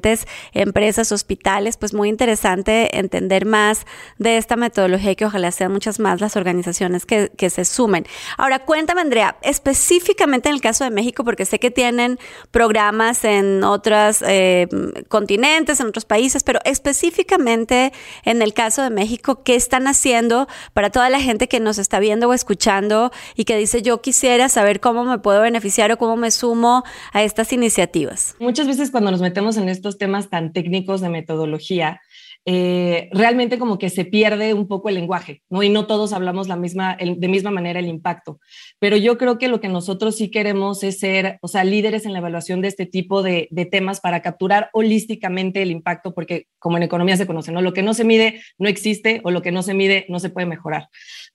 empresas, 0.52 1.12
hospitales, 1.12 1.76
pues 1.76 1.94
muy 1.94 2.08
interesante 2.08 2.99
entender 2.99 3.46
más 3.46 3.87
de 4.18 4.37
esta 4.37 4.56
metodología 4.56 5.12
y 5.12 5.16
que 5.16 5.26
ojalá 5.26 5.50
sean 5.50 5.72
muchas 5.72 5.99
más 5.99 6.20
las 6.20 6.37
organizaciones 6.37 7.06
que, 7.06 7.30
que 7.37 7.50
se 7.50 7.64
sumen. 7.64 8.06
Ahora, 8.38 8.61
cuéntame, 8.61 9.00
Andrea, 9.00 9.37
específicamente 9.42 10.49
en 10.49 10.54
el 10.54 10.61
caso 10.61 10.84
de 10.84 10.90
México, 10.90 11.25
porque 11.25 11.44
sé 11.44 11.58
que 11.58 11.70
tienen 11.70 12.18
programas 12.50 13.25
en 13.25 13.64
otros 13.64 14.22
eh, 14.26 14.68
continentes, 15.08 15.80
en 15.80 15.88
otros 15.88 16.04
países, 16.04 16.42
pero 16.42 16.61
específicamente 16.64 17.92
en 18.25 18.42
el 18.42 18.54
caso 18.54 18.82
de 18.82 18.90
México, 18.90 19.42
¿qué 19.42 19.54
están 19.54 19.87
haciendo 19.87 20.49
para 20.72 20.90
toda 20.90 21.11
la 21.11 21.20
gente 21.20 21.49
que 21.49 21.61
nos 21.61 21.78
está 21.78 21.99
viendo 21.99 22.28
o 22.28 22.34
escuchando 22.34 23.11
y 23.37 23.44
que 23.44 23.56
dice 23.56 23.82
yo 23.82 24.00
quisiera 24.00 24.49
saber 24.49 24.80
cómo 24.80 25.04
me 25.04 25.18
puedo 25.18 25.40
beneficiar 25.40 25.90
o 25.92 25.96
cómo 25.99 26.16
me 26.16 26.30
sumo 26.30 26.84
a 27.12 27.22
estas 27.22 27.52
iniciativas? 27.52 28.34
Muchas 28.38 28.66
veces 28.66 28.90
cuando 28.90 29.11
nos 29.11 29.20
metemos 29.20 29.56
en 29.56 29.68
esto, 29.68 29.81
estos 29.82 29.98
temas 29.98 30.30
tan 30.30 30.52
técnicos 30.52 31.00
de 31.00 31.08
metodología, 31.08 32.00
eh, 32.44 33.08
realmente 33.12 33.58
como 33.58 33.78
que 33.78 33.90
se 33.90 34.04
pierde 34.04 34.54
un 34.54 34.66
poco 34.66 34.88
el 34.88 34.96
lenguaje, 34.96 35.42
¿no? 35.48 35.62
Y 35.62 35.68
no 35.68 35.86
todos 35.86 36.12
hablamos 36.12 36.48
la 36.48 36.56
misma, 36.56 36.96
de 36.96 37.28
misma 37.28 37.50
manera 37.50 37.80
el 37.80 37.86
impacto. 37.86 38.40
Pero 38.78 38.96
yo 38.96 39.18
creo 39.18 39.38
que 39.38 39.48
lo 39.48 39.60
que 39.60 39.68
nosotros 39.68 40.16
sí 40.16 40.28
queremos 40.30 40.82
es 40.82 40.98
ser, 40.98 41.38
o 41.40 41.48
sea, 41.48 41.64
líderes 41.64 42.06
en 42.06 42.12
la 42.12 42.18
evaluación 42.18 42.60
de 42.60 42.68
este 42.68 42.86
tipo 42.86 43.22
de, 43.22 43.48
de 43.50 43.64
temas 43.64 44.00
para 44.00 44.22
capturar 44.22 44.70
holísticamente 44.72 45.62
el 45.62 45.70
impacto, 45.70 46.14
porque 46.14 46.46
como 46.58 46.76
en 46.76 46.84
economía 46.84 47.16
se 47.16 47.26
conoce, 47.26 47.52
¿no? 47.52 47.60
Lo 47.60 47.72
que 47.72 47.82
no 47.82 47.94
se 47.94 48.04
mide 48.04 48.40
no 48.58 48.68
existe 48.68 49.20
o 49.24 49.30
lo 49.30 49.42
que 49.42 49.52
no 49.52 49.62
se 49.62 49.74
mide 49.74 50.06
no 50.08 50.20
se 50.20 50.30
puede 50.30 50.46
mejorar. 50.46 50.88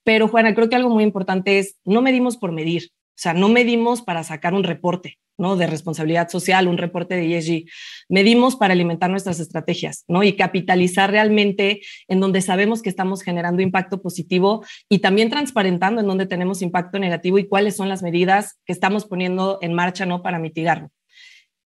Pero 0.04 0.28
Juana, 0.28 0.56
creo 0.56 0.70
que 0.70 0.76
algo 0.76 0.90
muy 0.90 1.04
importante 1.04 1.60
es, 1.60 1.78
no 1.86 2.02
medimos 2.02 2.38
por 2.38 2.52
medir, 2.52 2.92
o 3.18 3.20
sea, 3.20 3.34
no 3.34 3.50
medimos 3.50 4.04
para 4.04 4.24
sacar 4.24 4.54
un 4.54 4.64
reporte, 4.64 5.18
¿no? 5.40 5.56
De 5.56 5.66
responsabilidad 5.66 6.30
social, 6.30 6.68
un 6.68 6.78
reporte 6.78 7.16
de 7.16 7.36
ESG. 7.36 7.66
Medimos 8.10 8.56
para 8.56 8.74
alimentar 8.74 9.10
nuestras 9.10 9.40
estrategias, 9.40 10.04
¿no? 10.08 10.22
Y 10.22 10.34
capitalizar 10.34 11.10
realmente 11.10 11.82
en 12.08 12.20
donde 12.20 12.42
sabemos 12.42 12.84
que 12.84 12.90
estamos 12.90 13.24
generando 13.24 13.64
impacto 13.64 14.04
positivo 14.04 14.64
y 14.88 15.00
también 15.00 15.32
transparentando 15.32 16.00
en 16.00 16.06
donde 16.06 16.28
tenemos 16.28 16.62
impacto 16.62 17.00
negativo 17.00 17.40
y 17.40 17.48
cuáles 17.48 17.76
son 17.76 17.90
las 17.90 18.04
medidas 18.04 18.60
que 18.68 18.74
estamos 18.74 19.06
poniendo 19.06 19.58
en 19.64 19.74
marcha, 19.74 20.06
¿no? 20.06 20.22
Para 20.22 20.38
mitigarlo. 20.38 20.92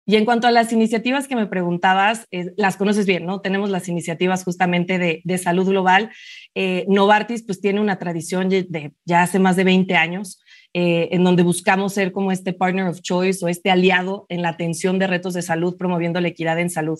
Y 0.07 0.15
en 0.15 0.25
cuanto 0.25 0.47
a 0.47 0.53
las 0.53 0.73
iniciativas 0.73 1.27
que 1.27 1.35
me 1.35 1.47
preguntabas, 1.49 2.29
eh, 2.31 2.53
las 2.57 2.77
conoces 2.77 3.05
bien, 3.05 3.27
¿no? 3.27 3.41
Tenemos 3.41 3.69
las 3.69 3.89
iniciativas 3.89 4.45
justamente 4.45 4.99
de, 4.99 5.23
de 5.25 5.39
salud 5.39 5.67
global. 5.67 6.11
Eh, 6.55 6.85
Novartis 6.89 7.43
pues 7.45 7.61
tiene 7.61 7.81
una 7.81 7.99
tradición 7.99 8.49
de 8.49 8.93
ya 9.05 9.23
hace 9.23 9.41
más 9.41 9.57
de 9.57 9.65
20 9.65 9.97
años 9.97 10.42
eh, 10.75 11.11
en 11.13 11.23
donde 11.23 11.43
buscamos 11.43 11.93
ser 11.93 12.13
como 12.13 12.33
este 12.33 12.55
partner 12.55 12.87
of 12.87 13.03
choice 13.03 13.45
o 13.45 13.49
este 13.49 13.71
aliado 13.71 14.25
en 14.31 14.41
la 14.41 14.49
atención 14.49 14.99
de 14.99 15.07
retos 15.07 15.35
de 15.35 15.43
salud, 15.43 15.77
promoviendo 15.77 16.21
la 16.21 16.29
equidad 16.29 16.59
en 16.59 16.71
salud. 16.71 16.99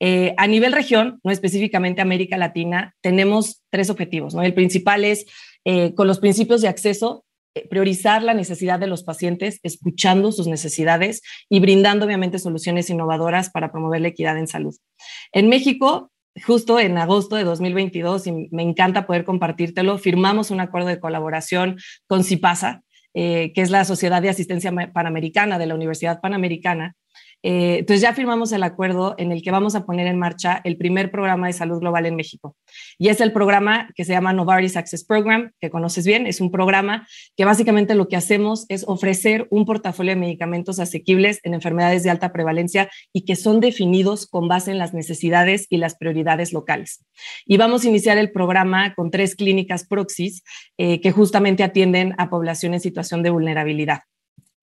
Eh, 0.00 0.34
a 0.36 0.48
nivel 0.48 0.72
región, 0.72 1.20
no 1.22 1.30
específicamente 1.30 2.02
América 2.02 2.36
Latina, 2.36 2.96
tenemos 3.00 3.62
tres 3.70 3.88
objetivos. 3.88 4.34
¿no? 4.34 4.42
El 4.42 4.52
principal 4.52 5.04
es, 5.04 5.26
eh, 5.64 5.94
con 5.94 6.08
los 6.08 6.18
principios 6.18 6.60
de 6.60 6.68
acceso, 6.68 7.24
priorizar 7.70 8.24
la 8.24 8.34
necesidad 8.34 8.80
de 8.80 8.88
los 8.88 9.04
pacientes, 9.04 9.60
escuchando 9.62 10.32
sus 10.32 10.48
necesidades 10.48 11.22
y 11.48 11.60
brindando 11.60 12.04
obviamente 12.06 12.40
soluciones 12.40 12.90
innovadoras 12.90 13.50
para 13.50 13.70
promover 13.70 14.00
la 14.00 14.08
equidad 14.08 14.36
en 14.38 14.48
salud. 14.48 14.74
En 15.30 15.48
México, 15.48 16.10
justo 16.44 16.80
en 16.80 16.98
agosto 16.98 17.36
de 17.36 17.44
2022, 17.44 18.26
y 18.26 18.48
me 18.50 18.62
encanta 18.62 19.06
poder 19.06 19.24
compartírtelo, 19.24 19.98
firmamos 19.98 20.50
un 20.50 20.58
acuerdo 20.58 20.88
de 20.88 20.98
colaboración 20.98 21.78
con 22.08 22.24
CIPASA, 22.24 22.82
eh, 23.14 23.52
que 23.54 23.62
es 23.62 23.70
la 23.70 23.84
Sociedad 23.84 24.20
de 24.20 24.28
Asistencia 24.28 24.72
Panamericana 24.92 25.58
de 25.58 25.66
la 25.66 25.74
Universidad 25.74 26.20
Panamericana, 26.20 26.96
eh, 27.46 27.80
entonces 27.80 28.00
ya 28.00 28.14
firmamos 28.14 28.52
el 28.52 28.62
acuerdo 28.62 29.14
en 29.18 29.30
el 29.30 29.42
que 29.42 29.50
vamos 29.50 29.74
a 29.74 29.84
poner 29.84 30.06
en 30.06 30.18
marcha 30.18 30.62
el 30.64 30.78
primer 30.78 31.10
programa 31.10 31.46
de 31.46 31.52
salud 31.52 31.78
global 31.78 32.06
en 32.06 32.16
México. 32.16 32.56
Y 32.96 33.08
es 33.08 33.20
el 33.20 33.32
programa 33.32 33.90
que 33.94 34.06
se 34.06 34.12
llama 34.14 34.32
Novartis 34.32 34.78
Access 34.78 35.04
Program, 35.04 35.52
que 35.60 35.68
conoces 35.68 36.06
bien. 36.06 36.26
Es 36.26 36.40
un 36.40 36.50
programa 36.50 37.06
que 37.36 37.44
básicamente 37.44 37.94
lo 37.94 38.08
que 38.08 38.16
hacemos 38.16 38.64
es 38.70 38.84
ofrecer 38.88 39.46
un 39.50 39.66
portafolio 39.66 40.14
de 40.14 40.20
medicamentos 40.20 40.78
asequibles 40.78 41.40
en 41.42 41.52
enfermedades 41.52 42.02
de 42.02 42.08
alta 42.08 42.32
prevalencia 42.32 42.88
y 43.12 43.26
que 43.26 43.36
son 43.36 43.60
definidos 43.60 44.26
con 44.26 44.48
base 44.48 44.70
en 44.70 44.78
las 44.78 44.94
necesidades 44.94 45.66
y 45.68 45.76
las 45.76 45.96
prioridades 45.96 46.54
locales. 46.54 47.04
Y 47.44 47.58
vamos 47.58 47.84
a 47.84 47.88
iniciar 47.90 48.16
el 48.16 48.32
programa 48.32 48.94
con 48.94 49.10
tres 49.10 49.36
clínicas 49.36 49.86
proxys 49.86 50.42
eh, 50.78 51.02
que 51.02 51.12
justamente 51.12 51.62
atienden 51.62 52.14
a 52.16 52.30
población 52.30 52.72
en 52.72 52.80
situación 52.80 53.22
de 53.22 53.28
vulnerabilidad. 53.28 54.00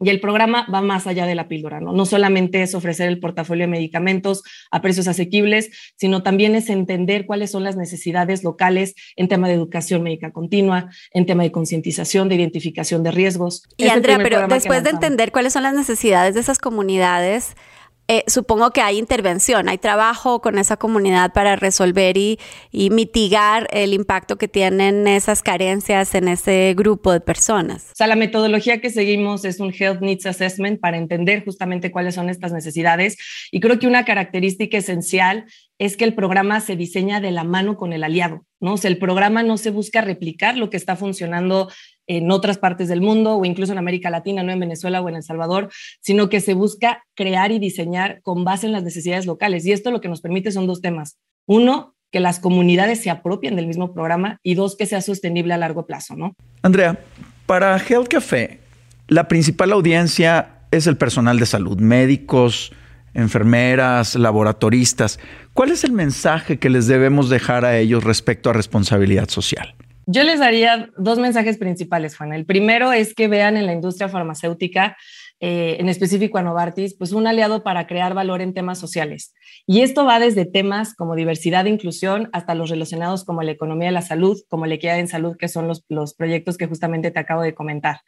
Y 0.02 0.10
el 0.10 0.20
programa 0.20 0.66
va 0.74 0.82
más 0.82 1.08
allá 1.08 1.26
de 1.26 1.36
la 1.36 1.48
píldora, 1.48 1.80
¿no? 1.80 1.94
No 1.94 2.06
solamente 2.06 2.64
es 2.64 2.74
ofrecer 2.74 3.08
el 3.08 3.20
portafolio 3.20 3.66
de 3.66 3.72
medicamentos 3.72 4.44
a 4.72 4.82
precios 4.82 5.08
asequibles, 5.08 5.70
sino 5.96 6.24
también 6.24 6.56
es 6.56 6.70
entender 6.70 7.26
cuáles 7.26 7.52
son 7.52 7.64
las 7.64 7.76
necesidades 7.76 8.44
locales 8.44 8.96
en 9.16 9.28
tema 9.28 9.48
de 9.48 9.54
educación 9.54 10.04
médica 10.04 10.32
continua, 10.32 10.90
en 11.14 11.26
tema 11.26 11.44
de 11.44 11.52
concientización, 11.52 12.30
de 12.30 12.36
identificación 12.36 13.04
de 13.04 13.12
riesgos. 13.12 13.64
Y 13.78 13.90
Andrea, 13.90 14.20
pero 14.22 14.48
después 14.48 14.84
de 14.84 14.90
entender 14.90 15.32
cuáles 15.32 15.54
son 15.54 15.64
las 15.64 15.74
necesidades 15.74 16.34
de 16.34 16.42
esas 16.42 16.58
comunidades, 16.58 17.56
eh, 18.14 18.26
supongo 18.28 18.72
que 18.72 18.82
hay 18.82 18.98
intervención, 18.98 19.70
hay 19.70 19.78
trabajo 19.78 20.42
con 20.42 20.58
esa 20.58 20.76
comunidad 20.76 21.32
para 21.32 21.56
resolver 21.56 22.18
y, 22.18 22.38
mitigar 22.74 23.70
el 23.72 23.94
impacto 23.94 24.38
que 24.38 24.50
tienen 24.50 25.08
esas 25.08 25.42
carencias 25.42 26.14
en 26.14 26.28
ese 26.28 26.74
grupo 26.78 27.14
de 27.14 27.22
personas. 27.22 27.86
O 27.92 27.96
sea, 27.96 28.08
la 28.08 28.18
metodología 28.18 28.82
que 28.82 28.90
seguimos 28.90 29.46
es 29.46 29.62
un 29.62 29.74
Health 29.74 30.02
Needs 30.02 30.26
Assessment 30.26 30.82
para 30.82 30.98
entender 30.98 31.46
justamente 31.46 31.90
cuáles 31.90 32.16
son 32.16 32.30
estas 32.30 32.52
necesidades. 32.52 33.16
Y 33.50 33.62
creo 33.62 33.80
que 33.80 33.88
una 33.88 34.04
característica 34.04 34.78
esencial 34.78 35.46
es 35.80 35.96
que 35.96 36.04
el 36.04 36.14
programa 36.14 36.60
se 36.60 36.76
diseña 36.76 37.22
de 37.22 37.32
la 37.32 37.46
mano 37.46 37.78
con 37.78 37.94
el 37.94 38.04
aliado, 38.04 38.46
¿no? 38.60 38.74
O 38.74 38.78
sea, 38.78 38.92
el 38.92 38.98
programa 38.98 39.42
no 39.42 39.58
se 39.58 39.72
busca 39.72 40.02
replicar 40.02 40.58
lo 40.58 40.70
que 40.70 40.76
está 40.76 40.98
funcionando 40.98 41.70
en 42.18 42.30
otras 42.30 42.58
partes 42.58 42.90
del 42.90 43.00
mundo 43.00 43.38
o 43.38 43.46
incluso 43.46 43.72
en 43.72 43.78
América 43.78 44.10
Latina, 44.10 44.44
no 44.44 44.52
en 44.52 44.60
Venezuela 44.60 45.02
o 45.02 45.08
en 45.08 45.16
El 45.16 45.24
Salvador, 45.24 45.70
sino 46.02 46.28
que 46.28 46.42
se 46.42 46.54
busca 46.54 47.04
crear 47.16 47.52
y 47.52 47.60
diseñar 47.60 48.22
con 48.22 48.44
base 48.44 48.66
en 48.66 48.74
las 48.74 48.84
necesidades 48.84 49.26
locales. 49.26 49.66
Y 49.66 49.72
esto 49.72 49.92
lo 49.92 50.02
que 50.02 50.10
nos 50.10 50.22
permite 50.22 50.52
son 50.52 50.68
dos 50.68 50.82
temas. 50.82 51.18
Uno, 51.46 51.96
que 52.12 52.20
las 52.20 52.40
comunidades 52.40 53.02
se 53.02 53.10
apropien 53.10 53.56
del 53.56 53.68
mismo 53.68 53.94
programa 53.94 54.40
y 54.44 54.56
dos, 54.56 54.76
que 54.76 54.86
sea 54.86 55.02
sostenible 55.02 55.54
a 55.54 55.58
largo 55.58 55.86
plazo, 55.86 56.18
¿no? 56.18 56.36
Andrea, 56.62 57.00
para 57.46 57.78
Health 57.78 58.10
Café, 58.10 58.60
la 59.08 59.30
principal 59.30 59.72
audiencia 59.72 60.66
es 60.72 60.88
el 60.88 60.98
personal 60.98 61.40
de 61.40 61.46
salud, 61.46 61.80
médicos, 61.80 62.74
enfermeras, 63.14 64.16
laboratoristas. 64.16 65.18
¿Cuál 65.54 65.72
es 65.72 65.86
el 65.86 65.94
mensaje 65.94 66.60
que 66.60 66.70
les 66.70 66.88
debemos 66.88 67.30
dejar 67.30 67.64
a 67.64 67.78
ellos 67.78 68.04
respecto 68.04 68.50
a 68.50 68.54
responsabilidad 68.54 69.30
social? 69.30 69.76
Yo 70.12 70.24
les 70.24 70.40
daría 70.40 70.90
dos 70.98 71.20
mensajes 71.20 71.58
principales, 71.58 72.18
Juan. 72.18 72.34
El 72.34 72.46
primero 72.46 72.92
es 72.92 73.14
que 73.14 73.30
vean 73.30 73.56
en 73.56 73.66
la 73.66 73.72
industria 73.72 74.10
farmacéutica 74.10 74.98
eh, 75.40 75.78
en 75.80 75.88
específico 75.88 76.38
a 76.38 76.42
Novartis, 76.42 76.96
pues 76.96 77.14
un 77.14 77.28
aliado 77.28 77.64
para 77.64 77.88
crear 77.88 78.14
valor 78.14 78.42
en 78.42 78.54
temas 78.54 78.78
sociales. 78.78 79.34
Y 79.66 79.82
esto 79.82 80.04
va 80.04 80.20
desde 80.20 80.46
temas 80.46 80.94
como 80.96 81.16
diversidad 81.16 81.66
e 81.66 81.70
inclusión 81.70 82.30
hasta 82.34 82.56
los 82.56 82.70
relacionados 82.70 83.24
como 83.24 83.42
la 83.42 83.52
economía 83.52 83.88
de 83.88 83.94
la 83.94 84.02
salud, 84.02 84.38
como 84.50 84.66
la 84.66 84.76
equidad 84.76 85.00
en 85.00 85.08
salud, 85.08 85.38
que 85.38 85.48
son 85.48 85.70
los, 85.70 85.86
los 85.88 86.14
proyectos 86.14 86.58
que 86.58 86.68
justamente 86.68 87.10
te 87.10 87.20
acabo 87.20 87.42
de 87.42 87.56
comentar. 87.56 88.02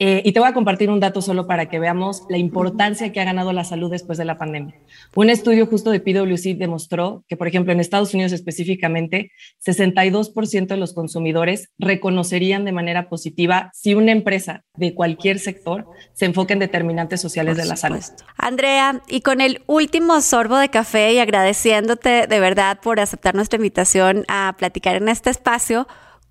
Eh, 0.00 0.22
y 0.24 0.30
te 0.30 0.38
voy 0.38 0.48
a 0.48 0.54
compartir 0.54 0.90
un 0.90 1.00
dato 1.00 1.20
solo 1.20 1.48
para 1.48 1.66
que 1.66 1.80
veamos 1.80 2.22
la 2.28 2.38
importancia 2.38 3.10
que 3.10 3.20
ha 3.20 3.24
ganado 3.24 3.52
la 3.52 3.64
salud 3.64 3.90
después 3.90 4.16
de 4.16 4.24
la 4.24 4.38
pandemia. 4.38 4.76
Un 5.16 5.28
estudio 5.28 5.66
justo 5.66 5.90
de 5.90 5.98
PwC 5.98 6.54
demostró 6.54 7.24
que, 7.26 7.36
por 7.36 7.48
ejemplo, 7.48 7.72
en 7.72 7.80
Estados 7.80 8.14
Unidos 8.14 8.30
específicamente, 8.30 9.32
62% 9.66 10.68
de 10.68 10.76
los 10.76 10.92
consumidores 10.94 11.70
reconocerían 11.78 12.64
de 12.64 12.70
manera 12.70 13.08
positiva 13.08 13.72
si 13.74 13.94
una 13.94 14.12
empresa 14.12 14.64
de 14.76 14.94
cualquier 14.94 15.40
sector 15.40 15.86
se 16.12 16.26
enfoca 16.26 16.52
en 16.52 16.60
determinantes 16.60 17.20
sociales 17.20 17.56
de 17.56 17.64
la 17.64 17.74
salud. 17.74 18.02
Andrea, 18.36 19.02
y 19.08 19.22
con 19.22 19.40
el 19.40 19.62
último 19.66 20.20
sorbo 20.20 20.58
de 20.58 20.68
café 20.68 21.14
y 21.14 21.18
agradeciéndote 21.18 22.28
de 22.28 22.40
verdad 22.40 22.78
por 22.80 23.00
aceptar 23.00 23.34
nuestra 23.34 23.56
invitación 23.56 24.24
a 24.28 24.54
platicar 24.56 24.94
en 24.94 25.08
este 25.08 25.30
espacio, 25.30 25.88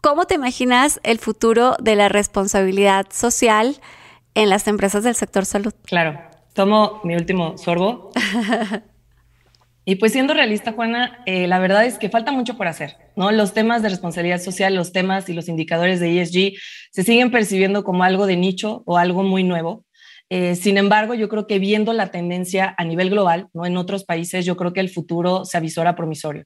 ¿Cómo 0.07 0.23
te 0.23 0.35
imaginas 0.35 1.01
el 1.03 1.19
futuro 1.19 1.75
de 1.81 1.97
la 1.97 2.07
responsabilidad 2.07 3.07
social 3.11 3.75
en 4.35 4.49
las 4.49 4.65
empresas 4.69 5.03
del 5.03 5.15
sector 5.15 5.43
salud? 5.43 5.73
Claro, 5.83 6.17
tomo 6.53 7.01
mi 7.03 7.15
último 7.15 7.57
sorbo. 7.57 8.11
y 9.85 9.95
pues 9.95 10.13
siendo 10.13 10.33
realista, 10.33 10.71
Juana, 10.71 11.21
eh, 11.25 11.45
la 11.47 11.59
verdad 11.59 11.83
es 11.83 11.97
que 11.97 12.09
falta 12.09 12.31
mucho 12.31 12.55
por 12.55 12.69
hacer, 12.69 12.95
¿no? 13.17 13.33
Los 13.33 13.53
temas 13.53 13.81
de 13.81 13.89
responsabilidad 13.89 14.39
social, 14.39 14.75
los 14.75 14.93
temas 14.93 15.27
y 15.27 15.33
los 15.33 15.49
indicadores 15.49 15.99
de 15.99 16.21
ESG 16.21 16.53
se 16.89 17.03
siguen 17.03 17.29
percibiendo 17.29 17.83
como 17.83 18.05
algo 18.05 18.27
de 18.27 18.37
nicho 18.37 18.83
o 18.85 18.97
algo 18.97 19.23
muy 19.23 19.43
nuevo. 19.43 19.83
Eh, 20.29 20.55
sin 20.55 20.77
embargo, 20.77 21.13
yo 21.13 21.29
creo 21.29 21.47
que 21.47 21.57
viendo 21.57 21.93
la 21.93 22.11
tendencia 22.11 22.75
a 22.77 22.83
nivel 22.83 23.09
global, 23.09 23.47
¿no? 23.53 23.65
en 23.65 23.77
otros 23.77 24.03
países, 24.03 24.45
yo 24.45 24.57
creo 24.57 24.73
que 24.73 24.81
el 24.81 24.89
futuro 24.89 25.45
se 25.45 25.57
avisora 25.57 25.95
promisorio. 25.95 26.43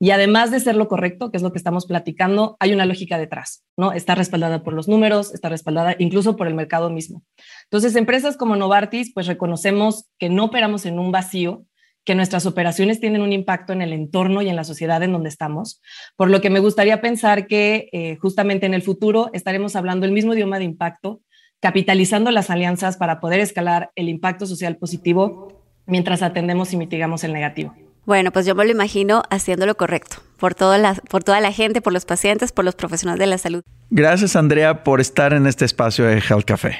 Y 0.00 0.10
además 0.10 0.50
de 0.50 0.60
ser 0.60 0.74
lo 0.74 0.88
correcto, 0.88 1.30
que 1.30 1.36
es 1.36 1.42
lo 1.42 1.52
que 1.52 1.58
estamos 1.58 1.86
platicando, 1.86 2.56
hay 2.58 2.72
una 2.72 2.86
lógica 2.86 3.18
detrás, 3.18 3.64
¿no? 3.76 3.92
Está 3.92 4.14
respaldada 4.14 4.62
por 4.62 4.72
los 4.72 4.88
números, 4.88 5.32
está 5.32 5.48
respaldada 5.48 5.94
incluso 5.98 6.36
por 6.36 6.48
el 6.48 6.54
mercado 6.54 6.90
mismo. 6.90 7.22
Entonces, 7.64 7.94
empresas 7.94 8.36
como 8.36 8.56
Novartis, 8.56 9.12
pues 9.14 9.26
reconocemos 9.26 10.08
que 10.18 10.28
no 10.28 10.46
operamos 10.46 10.84
en 10.86 10.98
un 10.98 11.12
vacío, 11.12 11.66
que 12.04 12.14
nuestras 12.14 12.46
operaciones 12.46 12.98
tienen 12.98 13.22
un 13.22 13.32
impacto 13.32 13.72
en 13.72 13.82
el 13.82 13.92
entorno 13.92 14.42
y 14.42 14.48
en 14.48 14.56
la 14.56 14.64
sociedad 14.64 15.02
en 15.02 15.12
donde 15.12 15.28
estamos, 15.28 15.80
por 16.16 16.30
lo 16.30 16.40
que 16.40 16.50
me 16.50 16.60
gustaría 16.60 17.00
pensar 17.00 17.46
que 17.46 17.88
eh, 17.92 18.16
justamente 18.16 18.66
en 18.66 18.74
el 18.74 18.82
futuro 18.82 19.30
estaremos 19.32 19.76
hablando 19.76 20.06
el 20.06 20.12
mismo 20.12 20.34
idioma 20.34 20.58
de 20.58 20.64
impacto, 20.64 21.20
capitalizando 21.60 22.30
las 22.30 22.50
alianzas 22.50 22.96
para 22.96 23.20
poder 23.20 23.40
escalar 23.40 23.90
el 23.94 24.08
impacto 24.08 24.46
social 24.46 24.76
positivo 24.76 25.62
mientras 25.86 26.22
atendemos 26.22 26.72
y 26.72 26.76
mitigamos 26.76 27.24
el 27.24 27.32
negativo. 27.32 27.74
Bueno, 28.06 28.32
pues 28.32 28.46
yo 28.46 28.54
me 28.54 28.64
lo 28.64 28.70
imagino 28.70 29.22
haciendo 29.30 29.66
lo 29.66 29.76
correcto, 29.76 30.16
por 30.38 30.54
toda, 30.54 30.78
la, 30.78 30.94
por 30.94 31.22
toda 31.22 31.40
la 31.40 31.52
gente, 31.52 31.82
por 31.82 31.92
los 31.92 32.06
pacientes, 32.06 32.50
por 32.50 32.64
los 32.64 32.74
profesionales 32.74 33.20
de 33.20 33.26
la 33.26 33.38
salud. 33.38 33.62
Gracias, 33.90 34.36
Andrea, 34.36 34.82
por 34.82 35.00
estar 35.00 35.32
en 35.32 35.46
este 35.46 35.64
espacio 35.64 36.06
de 36.06 36.16
Health 36.16 36.44
Café. 36.46 36.78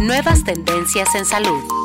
Nuevas 0.00 0.42
tendencias 0.44 1.14
en 1.14 1.24
salud. 1.24 1.83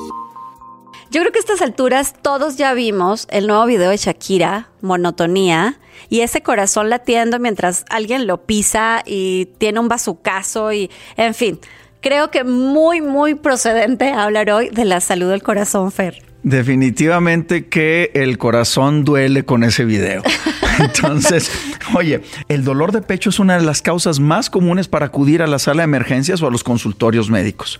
Yo 1.11 1.21
creo 1.21 1.31
que 1.31 1.39
a 1.39 1.41
estas 1.41 1.61
alturas 1.63 2.13
todos 2.21 2.55
ya 2.55 2.73
vimos 2.75 3.27
el 3.31 3.47
nuevo 3.47 3.65
video 3.65 3.89
de 3.89 3.97
Shakira, 3.97 4.69
Monotonía, 4.81 5.79
y 6.07 6.21
ese 6.21 6.41
corazón 6.41 6.89
latiendo 6.91 7.39
mientras 7.39 7.83
alguien 7.89 8.27
lo 8.27 8.45
pisa 8.45 9.01
y 9.07 9.47
tiene 9.57 9.79
un 9.79 9.87
bazucazo 9.87 10.71
y, 10.71 10.91
en 11.17 11.33
fin, 11.33 11.59
creo 12.01 12.29
que 12.29 12.43
muy, 12.43 13.01
muy 13.01 13.33
procedente 13.33 14.11
hablar 14.11 14.51
hoy 14.51 14.69
de 14.69 14.85
la 14.85 15.01
salud 15.01 15.31
del 15.31 15.41
corazón, 15.41 15.91
Fer. 15.91 16.21
Definitivamente 16.43 17.67
que 17.67 18.11
el 18.13 18.37
corazón 18.37 19.03
duele 19.03 19.45
con 19.45 19.63
ese 19.63 19.85
video. 19.85 20.21
Entonces, 20.79 21.51
oye, 21.95 22.21
el 22.47 22.63
dolor 22.63 22.91
de 22.91 23.01
pecho 23.01 23.29
es 23.29 23.39
una 23.39 23.57
de 23.57 23.63
las 23.63 23.81
causas 23.81 24.19
más 24.19 24.49
comunes 24.49 24.87
para 24.87 25.07
acudir 25.07 25.41
a 25.41 25.47
la 25.47 25.59
sala 25.59 25.81
de 25.81 25.85
emergencias 25.85 26.41
o 26.41 26.47
a 26.47 26.51
los 26.51 26.63
consultorios 26.63 27.29
médicos. 27.29 27.79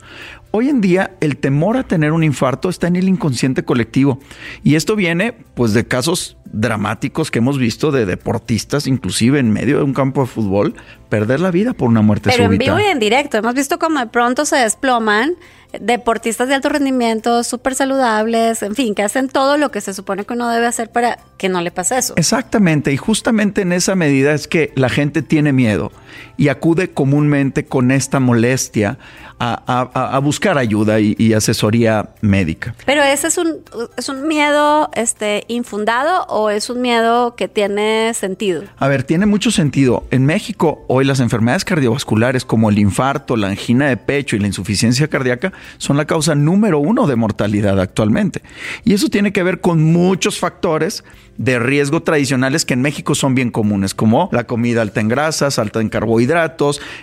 Hoy 0.52 0.70
en 0.70 0.82
día 0.82 1.16
el 1.22 1.38
temor 1.38 1.78
a 1.78 1.84
tener 1.84 2.12
un 2.12 2.24
infarto 2.24 2.70
está 2.70 2.88
en 2.88 2.96
el 2.96 3.08
inconsciente 3.08 3.64
colectivo 3.64 4.20
y 4.64 4.76
esto 4.76 4.96
viene 4.96 5.34
pues 5.54 5.74
de 5.74 5.88
casos 5.88 6.38
dramáticos 6.52 7.32
que 7.32 7.40
hemos 7.40 7.58
visto 7.58 7.92
de 7.92 8.06
deportistas, 8.06 8.88
inclusive 8.88 9.40
en 9.40 9.52
medio 9.52 9.78
de 9.78 9.84
un 9.84 9.94
campo 9.94 10.22
de 10.22 10.28
fútbol, 10.28 10.76
perder 11.10 11.40
la 11.40 11.52
vida 11.52 11.74
por 11.74 11.90
una 11.90 12.02
muerte 12.02 12.30
Pero 12.30 12.46
súbita. 12.46 12.64
en 12.64 12.76
vivo 12.76 12.80
y 12.80 12.92
en 12.92 13.00
directo, 13.00 13.38
hemos 13.38 13.54
visto 13.54 13.80
cómo 13.80 14.00
de 14.00 14.08
pronto 14.08 14.46
se 14.46 14.58
desploman 14.58 15.36
deportistas 15.80 16.48
de 16.48 16.56
alto 16.56 16.70
rendimiento, 16.70 17.44
súper 17.44 17.76
saludables, 17.76 18.64
en 18.64 18.74
fin, 18.74 18.96
que 18.96 19.04
hacen 19.04 19.30
todo 19.30 19.58
lo 19.58 19.70
que 19.70 19.82
se 19.82 19.94
supone 19.94 20.26
que 20.26 20.34
uno 20.34 20.50
debe 20.50 20.66
hacer 20.66 20.90
para 20.90 21.20
que 21.38 21.48
no 21.48 21.62
le 21.62 21.70
pase 21.70 21.98
eso. 21.98 22.14
Exactamente, 22.16 22.92
y 22.92 22.98
justamente 22.98 23.62
en 23.62 23.72
esa 23.72 23.96
medida 23.96 24.34
es 24.34 24.48
que 24.48 24.72
la 24.76 24.90
gente 24.90 25.22
tiene 25.22 25.54
miedo 25.54 25.92
y 26.40 26.48
acude 26.48 26.92
comúnmente 26.92 27.66
con 27.66 27.92
esta 27.92 28.22
molestia 28.22 28.98
a, 29.42 30.20
buscar 30.22 30.58
ayuda 30.58 31.00
y, 31.00 31.34
asesoría 31.34 32.10
médica. 32.22 32.76
Pero 32.86 33.04
ese 33.04 33.28
es 33.28 33.38
un, 33.38 33.58
es 33.98 34.10
un 34.10 34.28
miedo 34.28 34.90
este, 34.94 35.44
infundado 35.48 36.26
o 36.28 36.50
es 36.50 36.70
un 36.70 36.82
miedo 36.82 37.36
que 37.36 37.48
tiene 37.48 38.14
sentido? 38.14 38.64
A 38.78 38.88
ver, 38.88 39.04
tiene 39.04 39.26
mucho 39.26 39.52
sentido. 39.52 40.06
En 40.12 40.26
México 40.26 40.84
hoy 40.88 41.06
las 41.06 41.20
enfermedades 41.20 41.66
cardiovasculares 41.66 42.46
como 42.46 42.70
el 42.70 42.80
infarto, 42.80 43.36
la 43.36 43.48
angina 43.48 43.88
de 43.88 43.98
pecho 43.98 44.36
y 44.36 44.40
la 44.40 44.48
insuficiencia 44.48 45.08
cardíaca 45.08 45.54
son 45.78 45.98
la 45.98 46.06
causa 46.06 46.36
número 46.36 46.80
uno 46.80 47.08
de 47.08 47.16
mortalidad 47.16 47.80
actualmente. 47.80 48.42
Y 48.84 48.94
eso 48.94 49.10
tiene 49.10 49.34
que 49.34 49.44
ver 49.44 49.62
con 49.62 49.84
muchos 49.84 50.40
factores 50.40 51.04
de 51.40 51.58
riesgo 51.58 52.04
tradicionales 52.04 52.66
que 52.66 52.74
en 52.74 52.82
México 52.82 53.16
son 53.16 53.34
bien 53.34 53.50
comunes, 53.50 53.94
como 53.94 54.28
la 54.34 54.44
comida 54.44 54.82
alta 54.82 55.00
en 55.00 55.08
grasas, 55.08 55.58
alta 55.58 55.80
en 55.80 55.88
carbohidratos, 55.88 56.29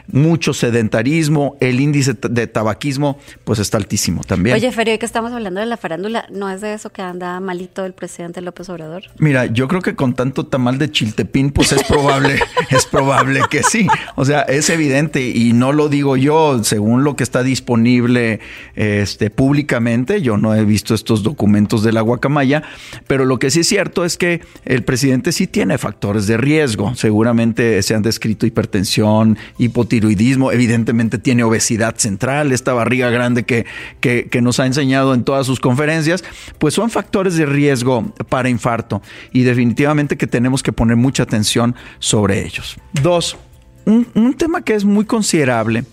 mucho 0.09 0.53
sedentarismo, 0.53 1.57
el 1.61 1.81
índice 1.81 2.15
de 2.15 2.47
tabaquismo 2.47 3.19
pues 3.45 3.59
está 3.59 3.79
altísimo 3.79 4.23
también. 4.25 4.57
Oye, 4.57 4.71
Ferio, 4.73 4.99
que 4.99 5.07
estamos 5.07 5.33
hablando 5.33 5.61
de 5.61 5.67
la 5.67 5.77
farándula, 5.77 6.27
¿no 6.31 6.51
es 6.51 6.61
de 6.61 6.75
eso 6.75 6.91
que 6.91 7.03
anda 7.03 7.39
malito 7.41 7.85
el 7.85 7.93
presidente 7.93 8.41
López 8.41 8.69
Obrador? 8.69 9.05
Mira, 9.19 9.47
yo 9.47 9.69
creo 9.69 9.83
que 9.83 9.95
con 9.95 10.15
tanto 10.15 10.47
tamal 10.47 10.79
de 10.79 10.91
chiltepín 10.91 11.51
pues 11.51 11.73
es 11.73 11.83
probable, 11.85 12.39
es 12.71 12.87
probable 12.87 13.41
que 13.51 13.63
sí. 13.63 13.87
O 14.15 14.25
sea, 14.25 14.43
es 14.43 14.71
evidente 14.71 15.29
y 15.29 15.53
no 15.53 15.73
lo 15.73 15.89
digo 15.89 16.17
yo, 16.17 16.63
según 16.65 17.05
lo 17.05 17.17
que 17.17 17.23
está 17.23 17.43
disponible 17.43 18.41
este, 18.75 19.31
públicamente, 19.31 20.23
yo 20.23 20.37
no 20.37 20.55
he 20.55 20.65
visto 20.65 20.95
estos 20.95 21.23
documentos 21.23 21.83
de 21.83 21.93
la 21.93 22.01
guacamaya, 22.01 22.63
pero 23.07 23.25
lo 23.25 23.39
que 23.39 23.51
sí 23.51 23.61
es 23.61 23.69
cierto 23.69 24.05
es 24.05 24.17
que 24.17 24.43
el 24.65 24.85
presidente 24.85 25.33
sí 25.33 25.47
tiene 25.47 25.79
factores 25.79 26.27
de 26.27 26.37
riesgo. 26.37 26.95
Seguramente 26.95 27.83
se 27.83 27.95
han 27.95 28.03
descrito 28.03 28.47
hipertensión, 28.47 29.16
hipotiroidismo, 29.59 30.53
evidentemente 30.53 31.19
tiene 31.19 31.45
obesidad 31.45 31.97
central, 31.97 32.53
esta 32.53 32.73
barriga 32.73 33.11
grande 33.11 33.45
que, 33.45 33.67
que, 34.01 34.29
que 34.31 34.43
nos 34.43 34.61
ha 34.61 34.67
enseñado 34.67 35.15
en 35.15 35.25
todas 35.25 35.47
sus 35.47 35.61
conferencias, 35.61 36.25
pues 36.59 36.75
son 36.75 36.91
factores 36.91 37.37
de 37.37 37.47
riesgo 37.47 38.13
para 38.29 38.49
infarto 38.49 39.03
y 39.33 39.43
definitivamente 39.43 40.17
que 40.17 40.27
tenemos 40.27 40.63
que 40.63 40.73
poner 40.73 40.97
mucha 40.97 41.23
atención 41.23 41.75
sobre 41.99 42.45
ellos. 42.45 42.77
Dos, 43.03 43.37
un, 43.85 44.07
un 44.15 44.35
tema 44.35 44.63
que 44.63 44.75
es 44.75 44.85
muy 44.85 45.05
considerable 45.05 45.85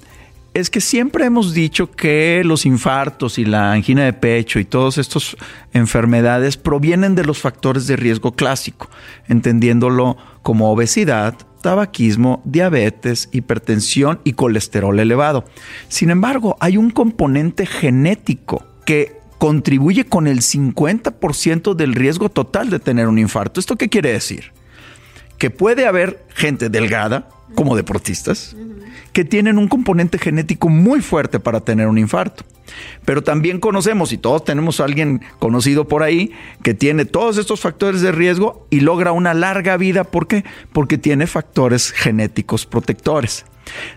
es 0.54 0.70
que 0.70 0.82
siempre 0.82 1.26
hemos 1.26 1.54
dicho 1.54 1.90
que 1.92 2.44
los 2.46 2.66
infartos 2.66 3.40
y 3.40 3.46
la 3.46 3.72
angina 3.72 4.04
de 4.06 4.14
pecho 4.14 4.60
y 4.60 4.66
todas 4.66 4.98
estas 4.98 5.36
enfermedades 5.74 6.58
provienen 6.58 7.16
de 7.16 7.26
los 7.26 7.40
factores 7.40 7.88
de 7.88 7.96
riesgo 7.96 8.34
clásico, 8.34 8.90
entendiéndolo 9.28 10.16
como 10.44 10.72
obesidad, 10.72 11.36
tabaquismo, 11.64 12.44
diabetes, 12.46 13.30
hipertensión 13.32 14.20
y 14.24 14.34
colesterol 14.34 15.00
elevado. 15.00 15.46
Sin 15.88 16.12
embargo, 16.12 16.56
hay 16.60 16.78
un 16.78 16.92
componente 16.92 17.66
genético 17.66 18.64
que 18.86 19.18
contribuye 19.40 20.06
con 20.06 20.28
el 20.28 20.42
50% 20.42 21.74
del 21.74 21.96
riesgo 21.96 22.30
total 22.30 22.70
de 22.70 22.80
tener 22.80 23.08
un 23.08 23.18
infarto. 23.18 23.60
¿Esto 23.60 23.78
qué 23.78 23.90
quiere 23.90 24.12
decir? 24.12 24.52
Que 25.40 25.50
puede 25.50 25.88
haber 25.88 26.24
gente 26.36 26.70
delgada, 26.70 27.28
como 27.56 27.76
deportistas, 27.76 28.56
que 29.14 29.24
tienen 29.24 29.60
un 29.60 29.68
componente 29.68 30.18
genético 30.18 30.70
muy 30.70 31.02
fuerte 31.02 31.40
para 31.40 31.62
tener 31.62 31.88
un 31.88 32.00
infarto. 32.00 32.44
Pero 33.06 33.22
también 33.22 33.60
conocemos, 33.60 34.12
y 34.12 34.18
todos 34.18 34.44
tenemos 34.44 34.80
a 34.80 34.86
alguien 34.86 35.22
conocido 35.38 35.88
por 35.88 36.02
ahí, 36.02 36.32
que 36.64 36.74
tiene 36.74 37.06
todos 37.06 37.38
estos 37.38 37.62
factores 37.62 38.02
de 38.02 38.12
riesgo 38.12 38.68
y 38.72 38.80
logra 38.80 39.12
una 39.12 39.34
larga 39.34 39.78
vida. 39.78 40.04
¿Por 40.04 40.28
qué? 40.28 40.44
Porque 40.72 40.98
tiene 40.98 41.28
factores 41.28 41.92
genéticos 41.92 42.66
protectores. 42.66 43.46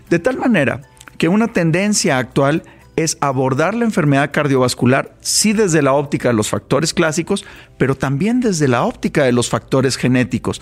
De 0.09 0.19
tal 0.19 0.37
manera 0.37 0.81
que 1.17 1.27
una 1.27 1.47
tendencia 1.47 2.19
actual 2.19 2.63
es 2.95 3.17
abordar 3.21 3.75
la 3.75 3.85
enfermedad 3.85 4.31
cardiovascular, 4.31 5.15
sí 5.21 5.53
desde 5.53 5.81
la 5.81 5.93
óptica 5.93 6.29
de 6.29 6.33
los 6.33 6.49
factores 6.49 6.93
clásicos, 6.93 7.45
pero 7.77 7.95
también 7.95 8.39
desde 8.39 8.67
la 8.67 8.83
óptica 8.83 9.23
de 9.23 9.31
los 9.31 9.49
factores 9.49 9.97
genéticos 9.97 10.61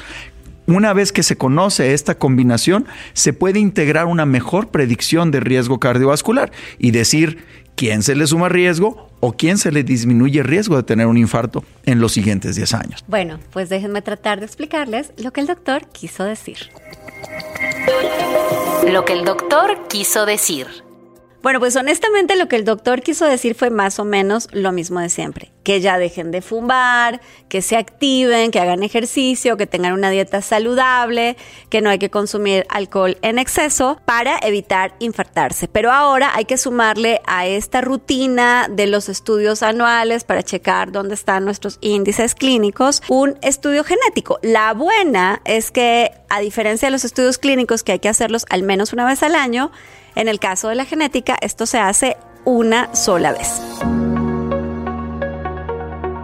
Una 0.67 0.93
vez 0.93 1.11
que 1.11 1.23
se 1.23 1.37
conoce 1.37 1.93
esta 1.93 2.15
combinación, 2.15 2.85
se 3.13 3.33
puede 3.33 3.59
integrar 3.59 4.05
una 4.07 4.25
mejor 4.25 4.69
predicción 4.69 5.31
de 5.31 5.39
riesgo 5.39 5.79
cardiovascular 5.79 6.51
y 6.79 6.91
decir 6.91 7.45
quién 7.75 8.01
se 8.01 8.15
le 8.15 8.25
suma 8.25 8.49
riesgo 8.49 9.09
o 9.19 9.33
quién 9.33 9.57
se 9.57 9.71
le 9.71 9.83
disminuye 9.83 10.41
riesgo 10.43 10.75
de 10.77 10.83
tener 10.83 11.07
un 11.07 11.17
infarto 11.17 11.63
en 11.85 11.99
los 11.99 12.13
siguientes 12.13 12.55
10 12.55 12.73
años. 12.73 13.05
Bueno, 13.07 13.39
pues 13.51 13.69
déjenme 13.69 14.01
tratar 14.01 14.39
de 14.39 14.45
explicarles 14.45 15.11
lo 15.17 15.31
que 15.31 15.41
el 15.41 15.47
doctor 15.47 15.87
quiso 15.91 16.23
decir. 16.23 16.57
Lo 18.91 19.05
que 19.05 19.13
el 19.13 19.25
doctor 19.25 19.87
quiso 19.87 20.25
decir. 20.25 20.84
Bueno, 21.45 21.59
pues 21.59 21.75
honestamente 21.75 22.35
lo 22.37 22.47
que 22.47 22.55
el 22.55 22.65
doctor 22.65 23.03
quiso 23.03 23.23
decir 23.23 23.53
fue 23.53 23.69
más 23.69 23.99
o 23.99 24.03
menos 24.03 24.47
lo 24.51 24.71
mismo 24.71 24.99
de 24.99 25.09
siempre. 25.09 25.51
Que 25.63 25.79
ya 25.79 25.99
dejen 25.99 26.31
de 26.31 26.41
fumar, 26.41 27.21
que 27.49 27.61
se 27.61 27.77
activen, 27.77 28.49
que 28.49 28.59
hagan 28.59 28.81
ejercicio, 28.81 29.55
que 29.55 29.67
tengan 29.67 29.93
una 29.93 30.09
dieta 30.09 30.41
saludable, 30.41 31.37
que 31.69 31.81
no 31.81 31.91
hay 31.91 31.99
que 31.99 32.09
consumir 32.09 32.65
alcohol 32.69 33.19
en 33.21 33.37
exceso 33.37 34.01
para 34.05 34.39
evitar 34.41 34.95
infartarse. 34.97 35.67
Pero 35.67 35.91
ahora 35.91 36.31
hay 36.33 36.45
que 36.45 36.57
sumarle 36.57 37.21
a 37.27 37.45
esta 37.45 37.79
rutina 37.79 38.65
de 38.67 38.87
los 38.87 39.07
estudios 39.07 39.61
anuales 39.61 40.23
para 40.23 40.41
checar 40.41 40.91
dónde 40.91 41.13
están 41.13 41.45
nuestros 41.45 41.77
índices 41.79 42.33
clínicos 42.33 43.03
un 43.07 43.37
estudio 43.43 43.83
genético. 43.83 44.39
La 44.41 44.73
buena 44.73 45.43
es 45.45 45.69
que 45.69 46.09
a 46.27 46.39
diferencia 46.39 46.87
de 46.87 46.91
los 46.91 47.05
estudios 47.05 47.37
clínicos 47.37 47.83
que 47.83 47.91
hay 47.91 47.99
que 47.99 48.09
hacerlos 48.09 48.47
al 48.49 48.63
menos 48.63 48.93
una 48.93 49.05
vez 49.05 49.21
al 49.21 49.35
año, 49.35 49.71
en 50.15 50.27
el 50.27 50.39
caso 50.39 50.69
de 50.69 50.75
la 50.75 50.85
genética, 50.85 51.37
esto 51.41 51.65
se 51.65 51.77
hace 51.77 52.17
una 52.45 52.93
sola 52.95 53.31
vez. 53.31 53.61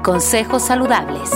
Consejos 0.03 0.65
saludables. 0.65 1.29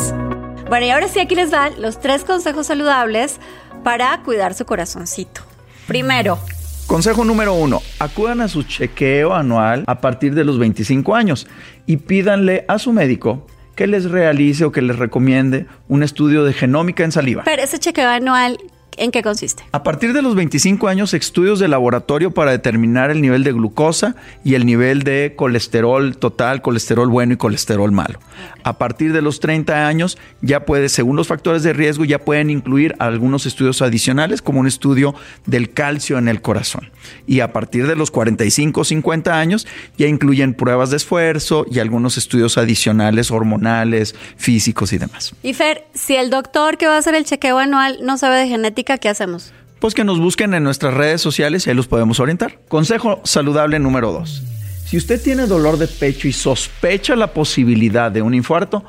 Bueno, 0.69 0.85
y 0.85 0.89
ahora 0.89 1.07
sí 1.07 1.19
aquí 1.19 1.35
les 1.35 1.51
van 1.51 1.79
los 1.81 1.99
tres 1.99 2.23
consejos 2.23 2.67
saludables 2.67 3.39
para 3.83 4.21
cuidar 4.23 4.53
su 4.55 4.65
corazoncito. 4.65 5.41
Primero, 5.87 6.39
Consejo 6.87 7.25
número 7.25 7.55
uno, 7.55 7.81
acudan 7.97 8.41
a 8.41 8.47
su 8.47 8.61
chequeo 8.61 9.33
anual 9.33 9.83
a 9.87 10.01
partir 10.01 10.35
de 10.35 10.43
los 10.43 10.59
25 10.59 11.15
años 11.15 11.47
y 11.87 11.97
pídanle 11.97 12.63
a 12.67 12.77
su 12.77 12.93
médico 12.93 13.47
que 13.75 13.87
les 13.87 14.05
realice 14.09 14.65
o 14.65 14.71
que 14.71 14.83
les 14.83 14.97
recomiende 14.97 15.65
un 15.87 16.03
estudio 16.03 16.43
de 16.43 16.53
genómica 16.53 17.03
en 17.03 17.11
saliva. 17.11 17.41
pero 17.43 17.63
ese 17.63 17.79
chequeo 17.79 18.07
anual, 18.07 18.59
¿en 18.97 19.11
qué 19.11 19.21
consiste? 19.21 19.63
A 19.71 19.83
partir 19.83 20.13
de 20.13 20.21
los 20.21 20.35
25 20.35 20.87
años, 20.87 21.13
estudios 21.13 21.59
de 21.59 21.67
laboratorio 21.67 22.31
para 22.31 22.51
determinar 22.51 23.11
el 23.11 23.21
nivel 23.21 23.43
de 23.43 23.51
glucosa 23.51 24.15
y 24.43 24.55
el 24.55 24.65
nivel 24.65 25.03
de 25.03 25.33
colesterol 25.35 26.17
total, 26.17 26.61
colesterol 26.61 27.09
bueno 27.09 27.33
y 27.33 27.37
colesterol 27.37 27.91
malo. 27.91 28.19
A 28.63 28.77
partir 28.77 29.13
de 29.13 29.21
los 29.21 29.39
30 29.39 29.87
años, 29.87 30.17
ya 30.41 30.65
puede, 30.65 30.89
según 30.89 31.15
los 31.15 31.27
factores 31.27 31.63
de 31.63 31.73
riesgo, 31.73 32.05
ya 32.05 32.19
pueden 32.19 32.49
incluir 32.49 32.95
algunos 32.99 33.45
estudios 33.45 33.81
adicionales, 33.81 34.41
como 34.41 34.59
un 34.59 34.67
estudio 34.67 35.15
del 35.45 35.71
calcio 35.71 36.17
en 36.17 36.27
el 36.27 36.41
corazón. 36.41 36.91
Y 37.27 37.41
a 37.41 37.53
partir 37.53 37.87
de 37.87 37.95
los 37.95 38.11
45 38.11 38.81
o 38.81 38.83
50 38.83 39.39
años, 39.39 39.67
ya 39.97 40.07
incluyen 40.07 40.53
pruebas 40.53 40.89
de 40.89 40.97
esfuerzo 40.97 41.65
y 41.69 41.79
algunos 41.79 42.17
estudios 42.17 42.57
adicionales, 42.57 43.31
hormonales, 43.31 44.15
físicos 44.37 44.93
y 44.93 44.97
demás. 44.97 45.33
Y 45.43 45.53
Fer, 45.53 45.85
si 45.93 46.15
el 46.15 46.29
doctor 46.29 46.77
que 46.77 46.87
va 46.87 46.95
a 46.95 46.99
hacer 46.99 47.15
el 47.15 47.25
chequeo 47.25 47.57
anual 47.57 47.99
no 48.01 48.17
sabe 48.17 48.39
de 48.39 48.47
genética, 48.47 48.84
¿qué 48.85 49.09
hacemos? 49.09 49.53
Pues 49.79 49.93
que 49.93 50.03
nos 50.03 50.19
busquen 50.19 50.53
en 50.53 50.63
nuestras 50.63 50.93
redes 50.93 51.21
sociales 51.21 51.65
y 51.65 51.69
ahí 51.69 51.75
los 51.75 51.87
podemos 51.87 52.19
orientar. 52.19 52.59
Consejo 52.67 53.19
saludable 53.23 53.79
número 53.79 54.11
2. 54.11 54.43
Si 54.85 54.97
usted 54.97 55.21
tiene 55.21 55.47
dolor 55.47 55.77
de 55.77 55.87
pecho 55.87 56.27
y 56.27 56.33
sospecha 56.33 57.15
la 57.15 57.33
posibilidad 57.33 58.11
de 58.11 58.21
un 58.21 58.33
infarto, 58.33 58.83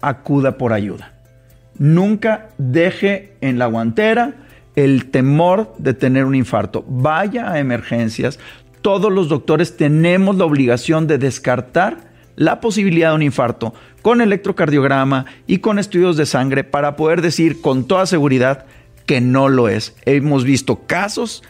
acuda 0.00 0.58
por 0.58 0.72
ayuda. 0.72 1.12
Nunca 1.78 2.48
deje 2.58 3.36
en 3.40 3.58
la 3.58 3.66
guantera 3.66 4.34
el 4.74 5.10
temor 5.10 5.74
de 5.78 5.94
tener 5.94 6.24
un 6.24 6.34
infarto. 6.34 6.84
Vaya 6.88 7.52
a 7.52 7.58
emergencias. 7.58 8.38
Todos 8.82 9.12
los 9.12 9.28
doctores 9.28 9.76
tenemos 9.76 10.36
la 10.36 10.44
obligación 10.44 11.06
de 11.06 11.18
descartar 11.18 12.12
la 12.36 12.60
posibilidad 12.60 13.10
de 13.10 13.16
un 13.16 13.22
infarto 13.22 13.74
con 14.02 14.20
electrocardiograma 14.20 15.26
y 15.46 15.58
con 15.58 15.78
estudios 15.78 16.16
de 16.16 16.26
sangre 16.26 16.64
para 16.64 16.96
poder 16.96 17.22
decir 17.22 17.60
con 17.60 17.86
toda 17.86 18.06
seguridad 18.06 18.66
que 19.06 19.20
no 19.20 19.48
lo 19.48 19.68
es. 19.68 19.94
Hemos 20.04 20.44
visto 20.44 20.86
casos 20.86 21.42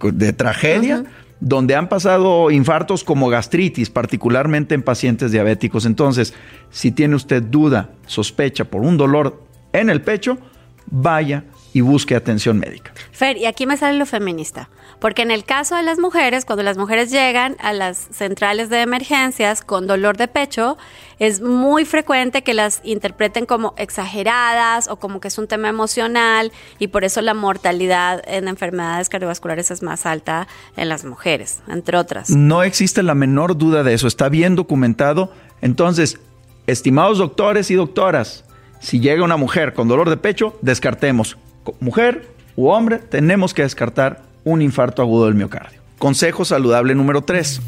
de 0.00 0.32
tragedia 0.32 1.04
donde 1.40 1.74
han 1.74 1.88
pasado 1.88 2.52
infartos 2.52 3.02
como 3.02 3.28
gastritis, 3.28 3.90
particularmente 3.90 4.74
en 4.74 4.82
pacientes 4.82 5.32
diabéticos. 5.32 5.86
Entonces, 5.86 6.34
si 6.70 6.92
tiene 6.92 7.16
usted 7.16 7.42
duda, 7.42 7.90
sospecha 8.06 8.64
por 8.64 8.82
un 8.82 8.96
dolor 8.96 9.42
en 9.72 9.90
el 9.90 10.02
pecho, 10.02 10.38
vaya 10.86 11.44
y 11.72 11.80
busque 11.80 12.14
atención 12.14 12.58
médica. 12.58 12.92
Fer, 13.12 13.36
y 13.36 13.46
aquí 13.46 13.66
me 13.66 13.76
sale 13.76 13.98
lo 13.98 14.06
feminista, 14.06 14.68
porque 15.00 15.22
en 15.22 15.30
el 15.30 15.44
caso 15.44 15.76
de 15.76 15.82
las 15.82 15.98
mujeres, 15.98 16.44
cuando 16.44 16.62
las 16.62 16.76
mujeres 16.76 17.10
llegan 17.10 17.56
a 17.60 17.72
las 17.72 18.08
centrales 18.12 18.68
de 18.68 18.82
emergencias 18.82 19.62
con 19.62 19.86
dolor 19.86 20.16
de 20.16 20.28
pecho, 20.28 20.76
es 21.18 21.40
muy 21.40 21.84
frecuente 21.84 22.42
que 22.42 22.52
las 22.52 22.80
interpreten 22.84 23.46
como 23.46 23.74
exageradas 23.78 24.88
o 24.88 24.96
como 24.96 25.20
que 25.20 25.28
es 25.28 25.38
un 25.38 25.46
tema 25.46 25.68
emocional 25.68 26.52
y 26.78 26.88
por 26.88 27.04
eso 27.04 27.22
la 27.22 27.34
mortalidad 27.34 28.22
en 28.26 28.48
enfermedades 28.48 29.08
cardiovasculares 29.08 29.70
es 29.70 29.82
más 29.82 30.04
alta 30.04 30.48
en 30.76 30.88
las 30.88 31.04
mujeres, 31.04 31.60
entre 31.68 31.96
otras. 31.96 32.30
No 32.30 32.62
existe 32.62 33.02
la 33.02 33.14
menor 33.14 33.56
duda 33.56 33.82
de 33.82 33.94
eso, 33.94 34.06
está 34.06 34.28
bien 34.28 34.56
documentado. 34.56 35.32
Entonces, 35.60 36.18
estimados 36.66 37.18
doctores 37.18 37.70
y 37.70 37.74
doctoras, 37.74 38.44
si 38.80 39.00
llega 39.00 39.24
una 39.24 39.36
mujer 39.36 39.74
con 39.74 39.88
dolor 39.88 40.10
de 40.10 40.16
pecho, 40.16 40.58
descartemos 40.60 41.38
mujer 41.80 42.28
u 42.56 42.68
hombre, 42.68 42.98
tenemos 42.98 43.54
que 43.54 43.62
descartar 43.62 44.22
un 44.44 44.62
infarto 44.62 45.02
agudo 45.02 45.26
del 45.26 45.34
miocardio. 45.34 45.80
Consejo 45.98 46.44
saludable 46.44 46.94
número 46.94 47.22
3. 47.22 47.60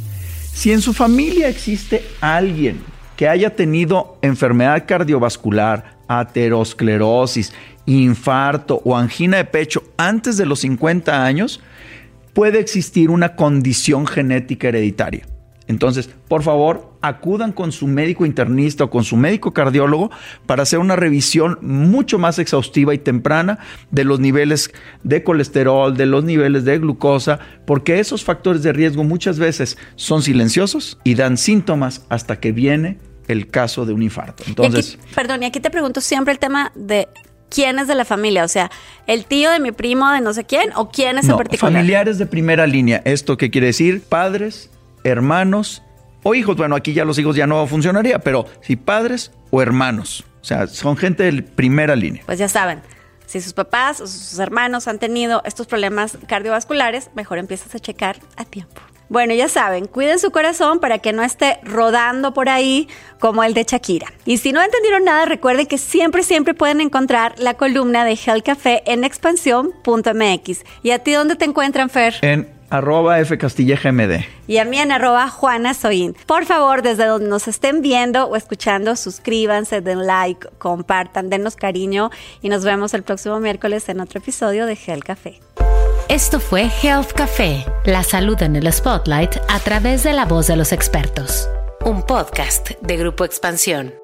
Si 0.52 0.72
en 0.72 0.80
su 0.80 0.92
familia 0.92 1.48
existe 1.48 2.04
alguien 2.20 2.83
que 3.16 3.28
haya 3.28 3.54
tenido 3.54 4.18
enfermedad 4.22 4.85
cardiovascular, 4.87 5.96
aterosclerosis, 6.09 7.52
infarto 7.87 8.80
o 8.85 8.96
angina 8.96 9.37
de 9.37 9.44
pecho 9.44 9.85
antes 9.96 10.37
de 10.37 10.46
los 10.46 10.61
50 10.61 11.24
años, 11.24 11.61
puede 12.33 12.59
existir 12.59 13.11
una 13.11 13.37
condición 13.37 14.07
genética 14.07 14.68
hereditaria. 14.68 15.26
Entonces, 15.66 16.11
por 16.28 16.42
favor, 16.42 16.93
acudan 17.06 17.52
con 17.52 17.70
su 17.70 17.86
médico 17.86 18.24
internista 18.24 18.84
o 18.84 18.90
con 18.90 19.04
su 19.04 19.16
médico 19.16 19.52
cardiólogo 19.52 20.10
para 20.46 20.62
hacer 20.62 20.78
una 20.78 20.96
revisión 20.96 21.58
mucho 21.60 22.18
más 22.18 22.38
exhaustiva 22.38 22.94
y 22.94 22.98
temprana 22.98 23.58
de 23.90 24.04
los 24.04 24.20
niveles 24.20 24.72
de 25.02 25.22
colesterol, 25.22 25.96
de 25.96 26.06
los 26.06 26.24
niveles 26.24 26.64
de 26.64 26.78
glucosa, 26.78 27.38
porque 27.66 28.00
esos 28.00 28.24
factores 28.24 28.62
de 28.62 28.72
riesgo 28.72 29.04
muchas 29.04 29.38
veces 29.38 29.76
son 29.96 30.22
silenciosos 30.22 30.98
y 31.04 31.14
dan 31.14 31.36
síntomas 31.36 32.06
hasta 32.08 32.40
que 32.40 32.52
viene 32.52 32.98
el 33.28 33.48
caso 33.48 33.84
de 33.84 33.92
un 33.92 34.02
infarto. 34.02 34.42
Entonces, 34.46 34.94
y 34.94 35.04
aquí, 35.04 35.14
perdón, 35.14 35.42
y 35.42 35.46
aquí 35.46 35.60
te 35.60 35.70
pregunto 35.70 36.00
siempre 36.00 36.32
el 36.32 36.38
tema 36.38 36.72
de 36.74 37.08
quién 37.50 37.78
es 37.78 37.86
de 37.86 37.94
la 37.94 38.04
familia, 38.04 38.44
o 38.44 38.48
sea, 38.48 38.70
el 39.06 39.26
tío 39.26 39.50
de 39.50 39.60
mi 39.60 39.72
primo 39.72 40.10
de 40.10 40.20
no 40.20 40.32
sé 40.32 40.44
quién 40.44 40.70
o 40.74 40.88
quién 40.88 41.18
es 41.18 41.26
no, 41.26 41.32
en 41.32 41.36
particular. 41.36 41.72
Familiares 41.72 42.18
de 42.18 42.26
primera 42.26 42.66
línea. 42.66 43.02
¿Esto 43.04 43.36
qué 43.36 43.50
quiere 43.50 43.68
decir? 43.68 44.02
Padres, 44.08 44.70
hermanos 45.04 45.84
o 46.24 46.34
hijos. 46.34 46.56
Bueno, 46.56 46.74
aquí 46.74 46.92
ya 46.92 47.04
los 47.04 47.16
hijos 47.20 47.37
ya 47.37 47.46
no 47.46 47.64
funcionaría, 47.68 48.18
pero 48.18 48.46
si 48.60 48.74
padres 48.74 49.30
o 49.50 49.62
hermanos. 49.62 50.24
O 50.42 50.44
sea, 50.44 50.66
son 50.66 50.96
gente 50.96 51.22
de 51.22 51.42
primera 51.42 51.94
línea. 51.94 52.22
Pues 52.26 52.40
ya 52.40 52.48
saben, 52.48 52.82
si 53.26 53.40
sus 53.40 53.52
papás 53.52 54.00
o 54.00 54.06
sus 54.06 54.38
hermanos 54.38 54.88
han 54.88 54.98
tenido 54.98 55.42
estos 55.44 55.66
problemas 55.66 56.18
cardiovasculares, 56.26 57.10
mejor 57.14 57.38
empiezas 57.38 57.74
a 57.74 57.78
checar 57.78 58.18
a 58.37 58.44
tiempo. 58.44 58.82
Bueno, 59.08 59.34
ya 59.34 59.48
saben, 59.48 59.87
cuiden 59.87 60.18
su 60.18 60.30
corazón 60.30 60.80
para 60.80 60.98
que 60.98 61.12
no 61.12 61.22
esté 61.22 61.58
rodando 61.62 62.32
por 62.32 62.48
ahí 62.48 62.88
como 63.20 63.44
el 63.44 63.54
de 63.54 63.64
Shakira. 63.64 64.06
Y 64.24 64.38
si 64.38 64.52
no 64.52 64.62
entendieron 64.62 65.04
nada, 65.04 65.26
recuerden 65.26 65.66
que 65.66 65.78
siempre, 65.78 66.22
siempre 66.22 66.54
pueden 66.54 66.80
encontrar 66.80 67.34
la 67.38 67.54
columna 67.54 68.04
de 68.04 68.12
Hell 68.12 68.42
Café 68.42 68.82
en 68.87 69.04
expansión.mx. 69.04 70.64
¿Y 70.82 70.90
a 70.90 70.98
ti 71.00 71.12
dónde 71.12 71.37
te 71.37 71.44
encuentran, 71.44 71.90
Fer? 71.90 72.16
En 72.22 72.53
arroba 72.74 73.24
fcastillegmd. 73.24 74.24
Y 74.46 74.58
a 74.58 74.64
mí 74.64 74.78
en 74.78 74.92
arroba 74.92 75.28
Juana 75.28 75.74
Soin. 75.74 76.14
Por 76.26 76.44
favor, 76.44 76.82
desde 76.82 77.06
donde 77.06 77.28
nos 77.28 77.48
estén 77.48 77.82
viendo 77.82 78.26
o 78.26 78.37
escuchando, 78.37 78.96
suscríbanse, 78.96 79.80
den 79.80 80.06
like, 80.06 80.48
compartan, 80.58 81.30
denos 81.30 81.56
cariño 81.56 82.10
y 82.42 82.48
nos 82.48 82.64
vemos 82.64 82.94
el 82.94 83.02
próximo 83.02 83.40
miércoles 83.40 83.88
en 83.88 84.00
otro 84.00 84.18
episodio 84.18 84.66
de 84.66 84.78
Hell 84.87 85.04
Café. 85.04 85.40
Esto 86.08 86.38
fue 86.38 86.70
Health 86.82 87.12
Café, 87.12 87.64
la 87.87 88.02
salud 88.02 88.40
en 88.42 88.56
el 88.56 88.70
spotlight 88.70 89.37
a 89.48 89.58
través 89.60 90.04
de 90.04 90.12
la 90.12 90.26
voz 90.26 90.46
de 90.46 90.56
los 90.56 90.72
expertos. 90.72 91.48
Un 91.84 92.02
podcast 92.02 92.70
de 92.82 92.96
Grupo 92.96 93.24
Expansión. 93.24 94.03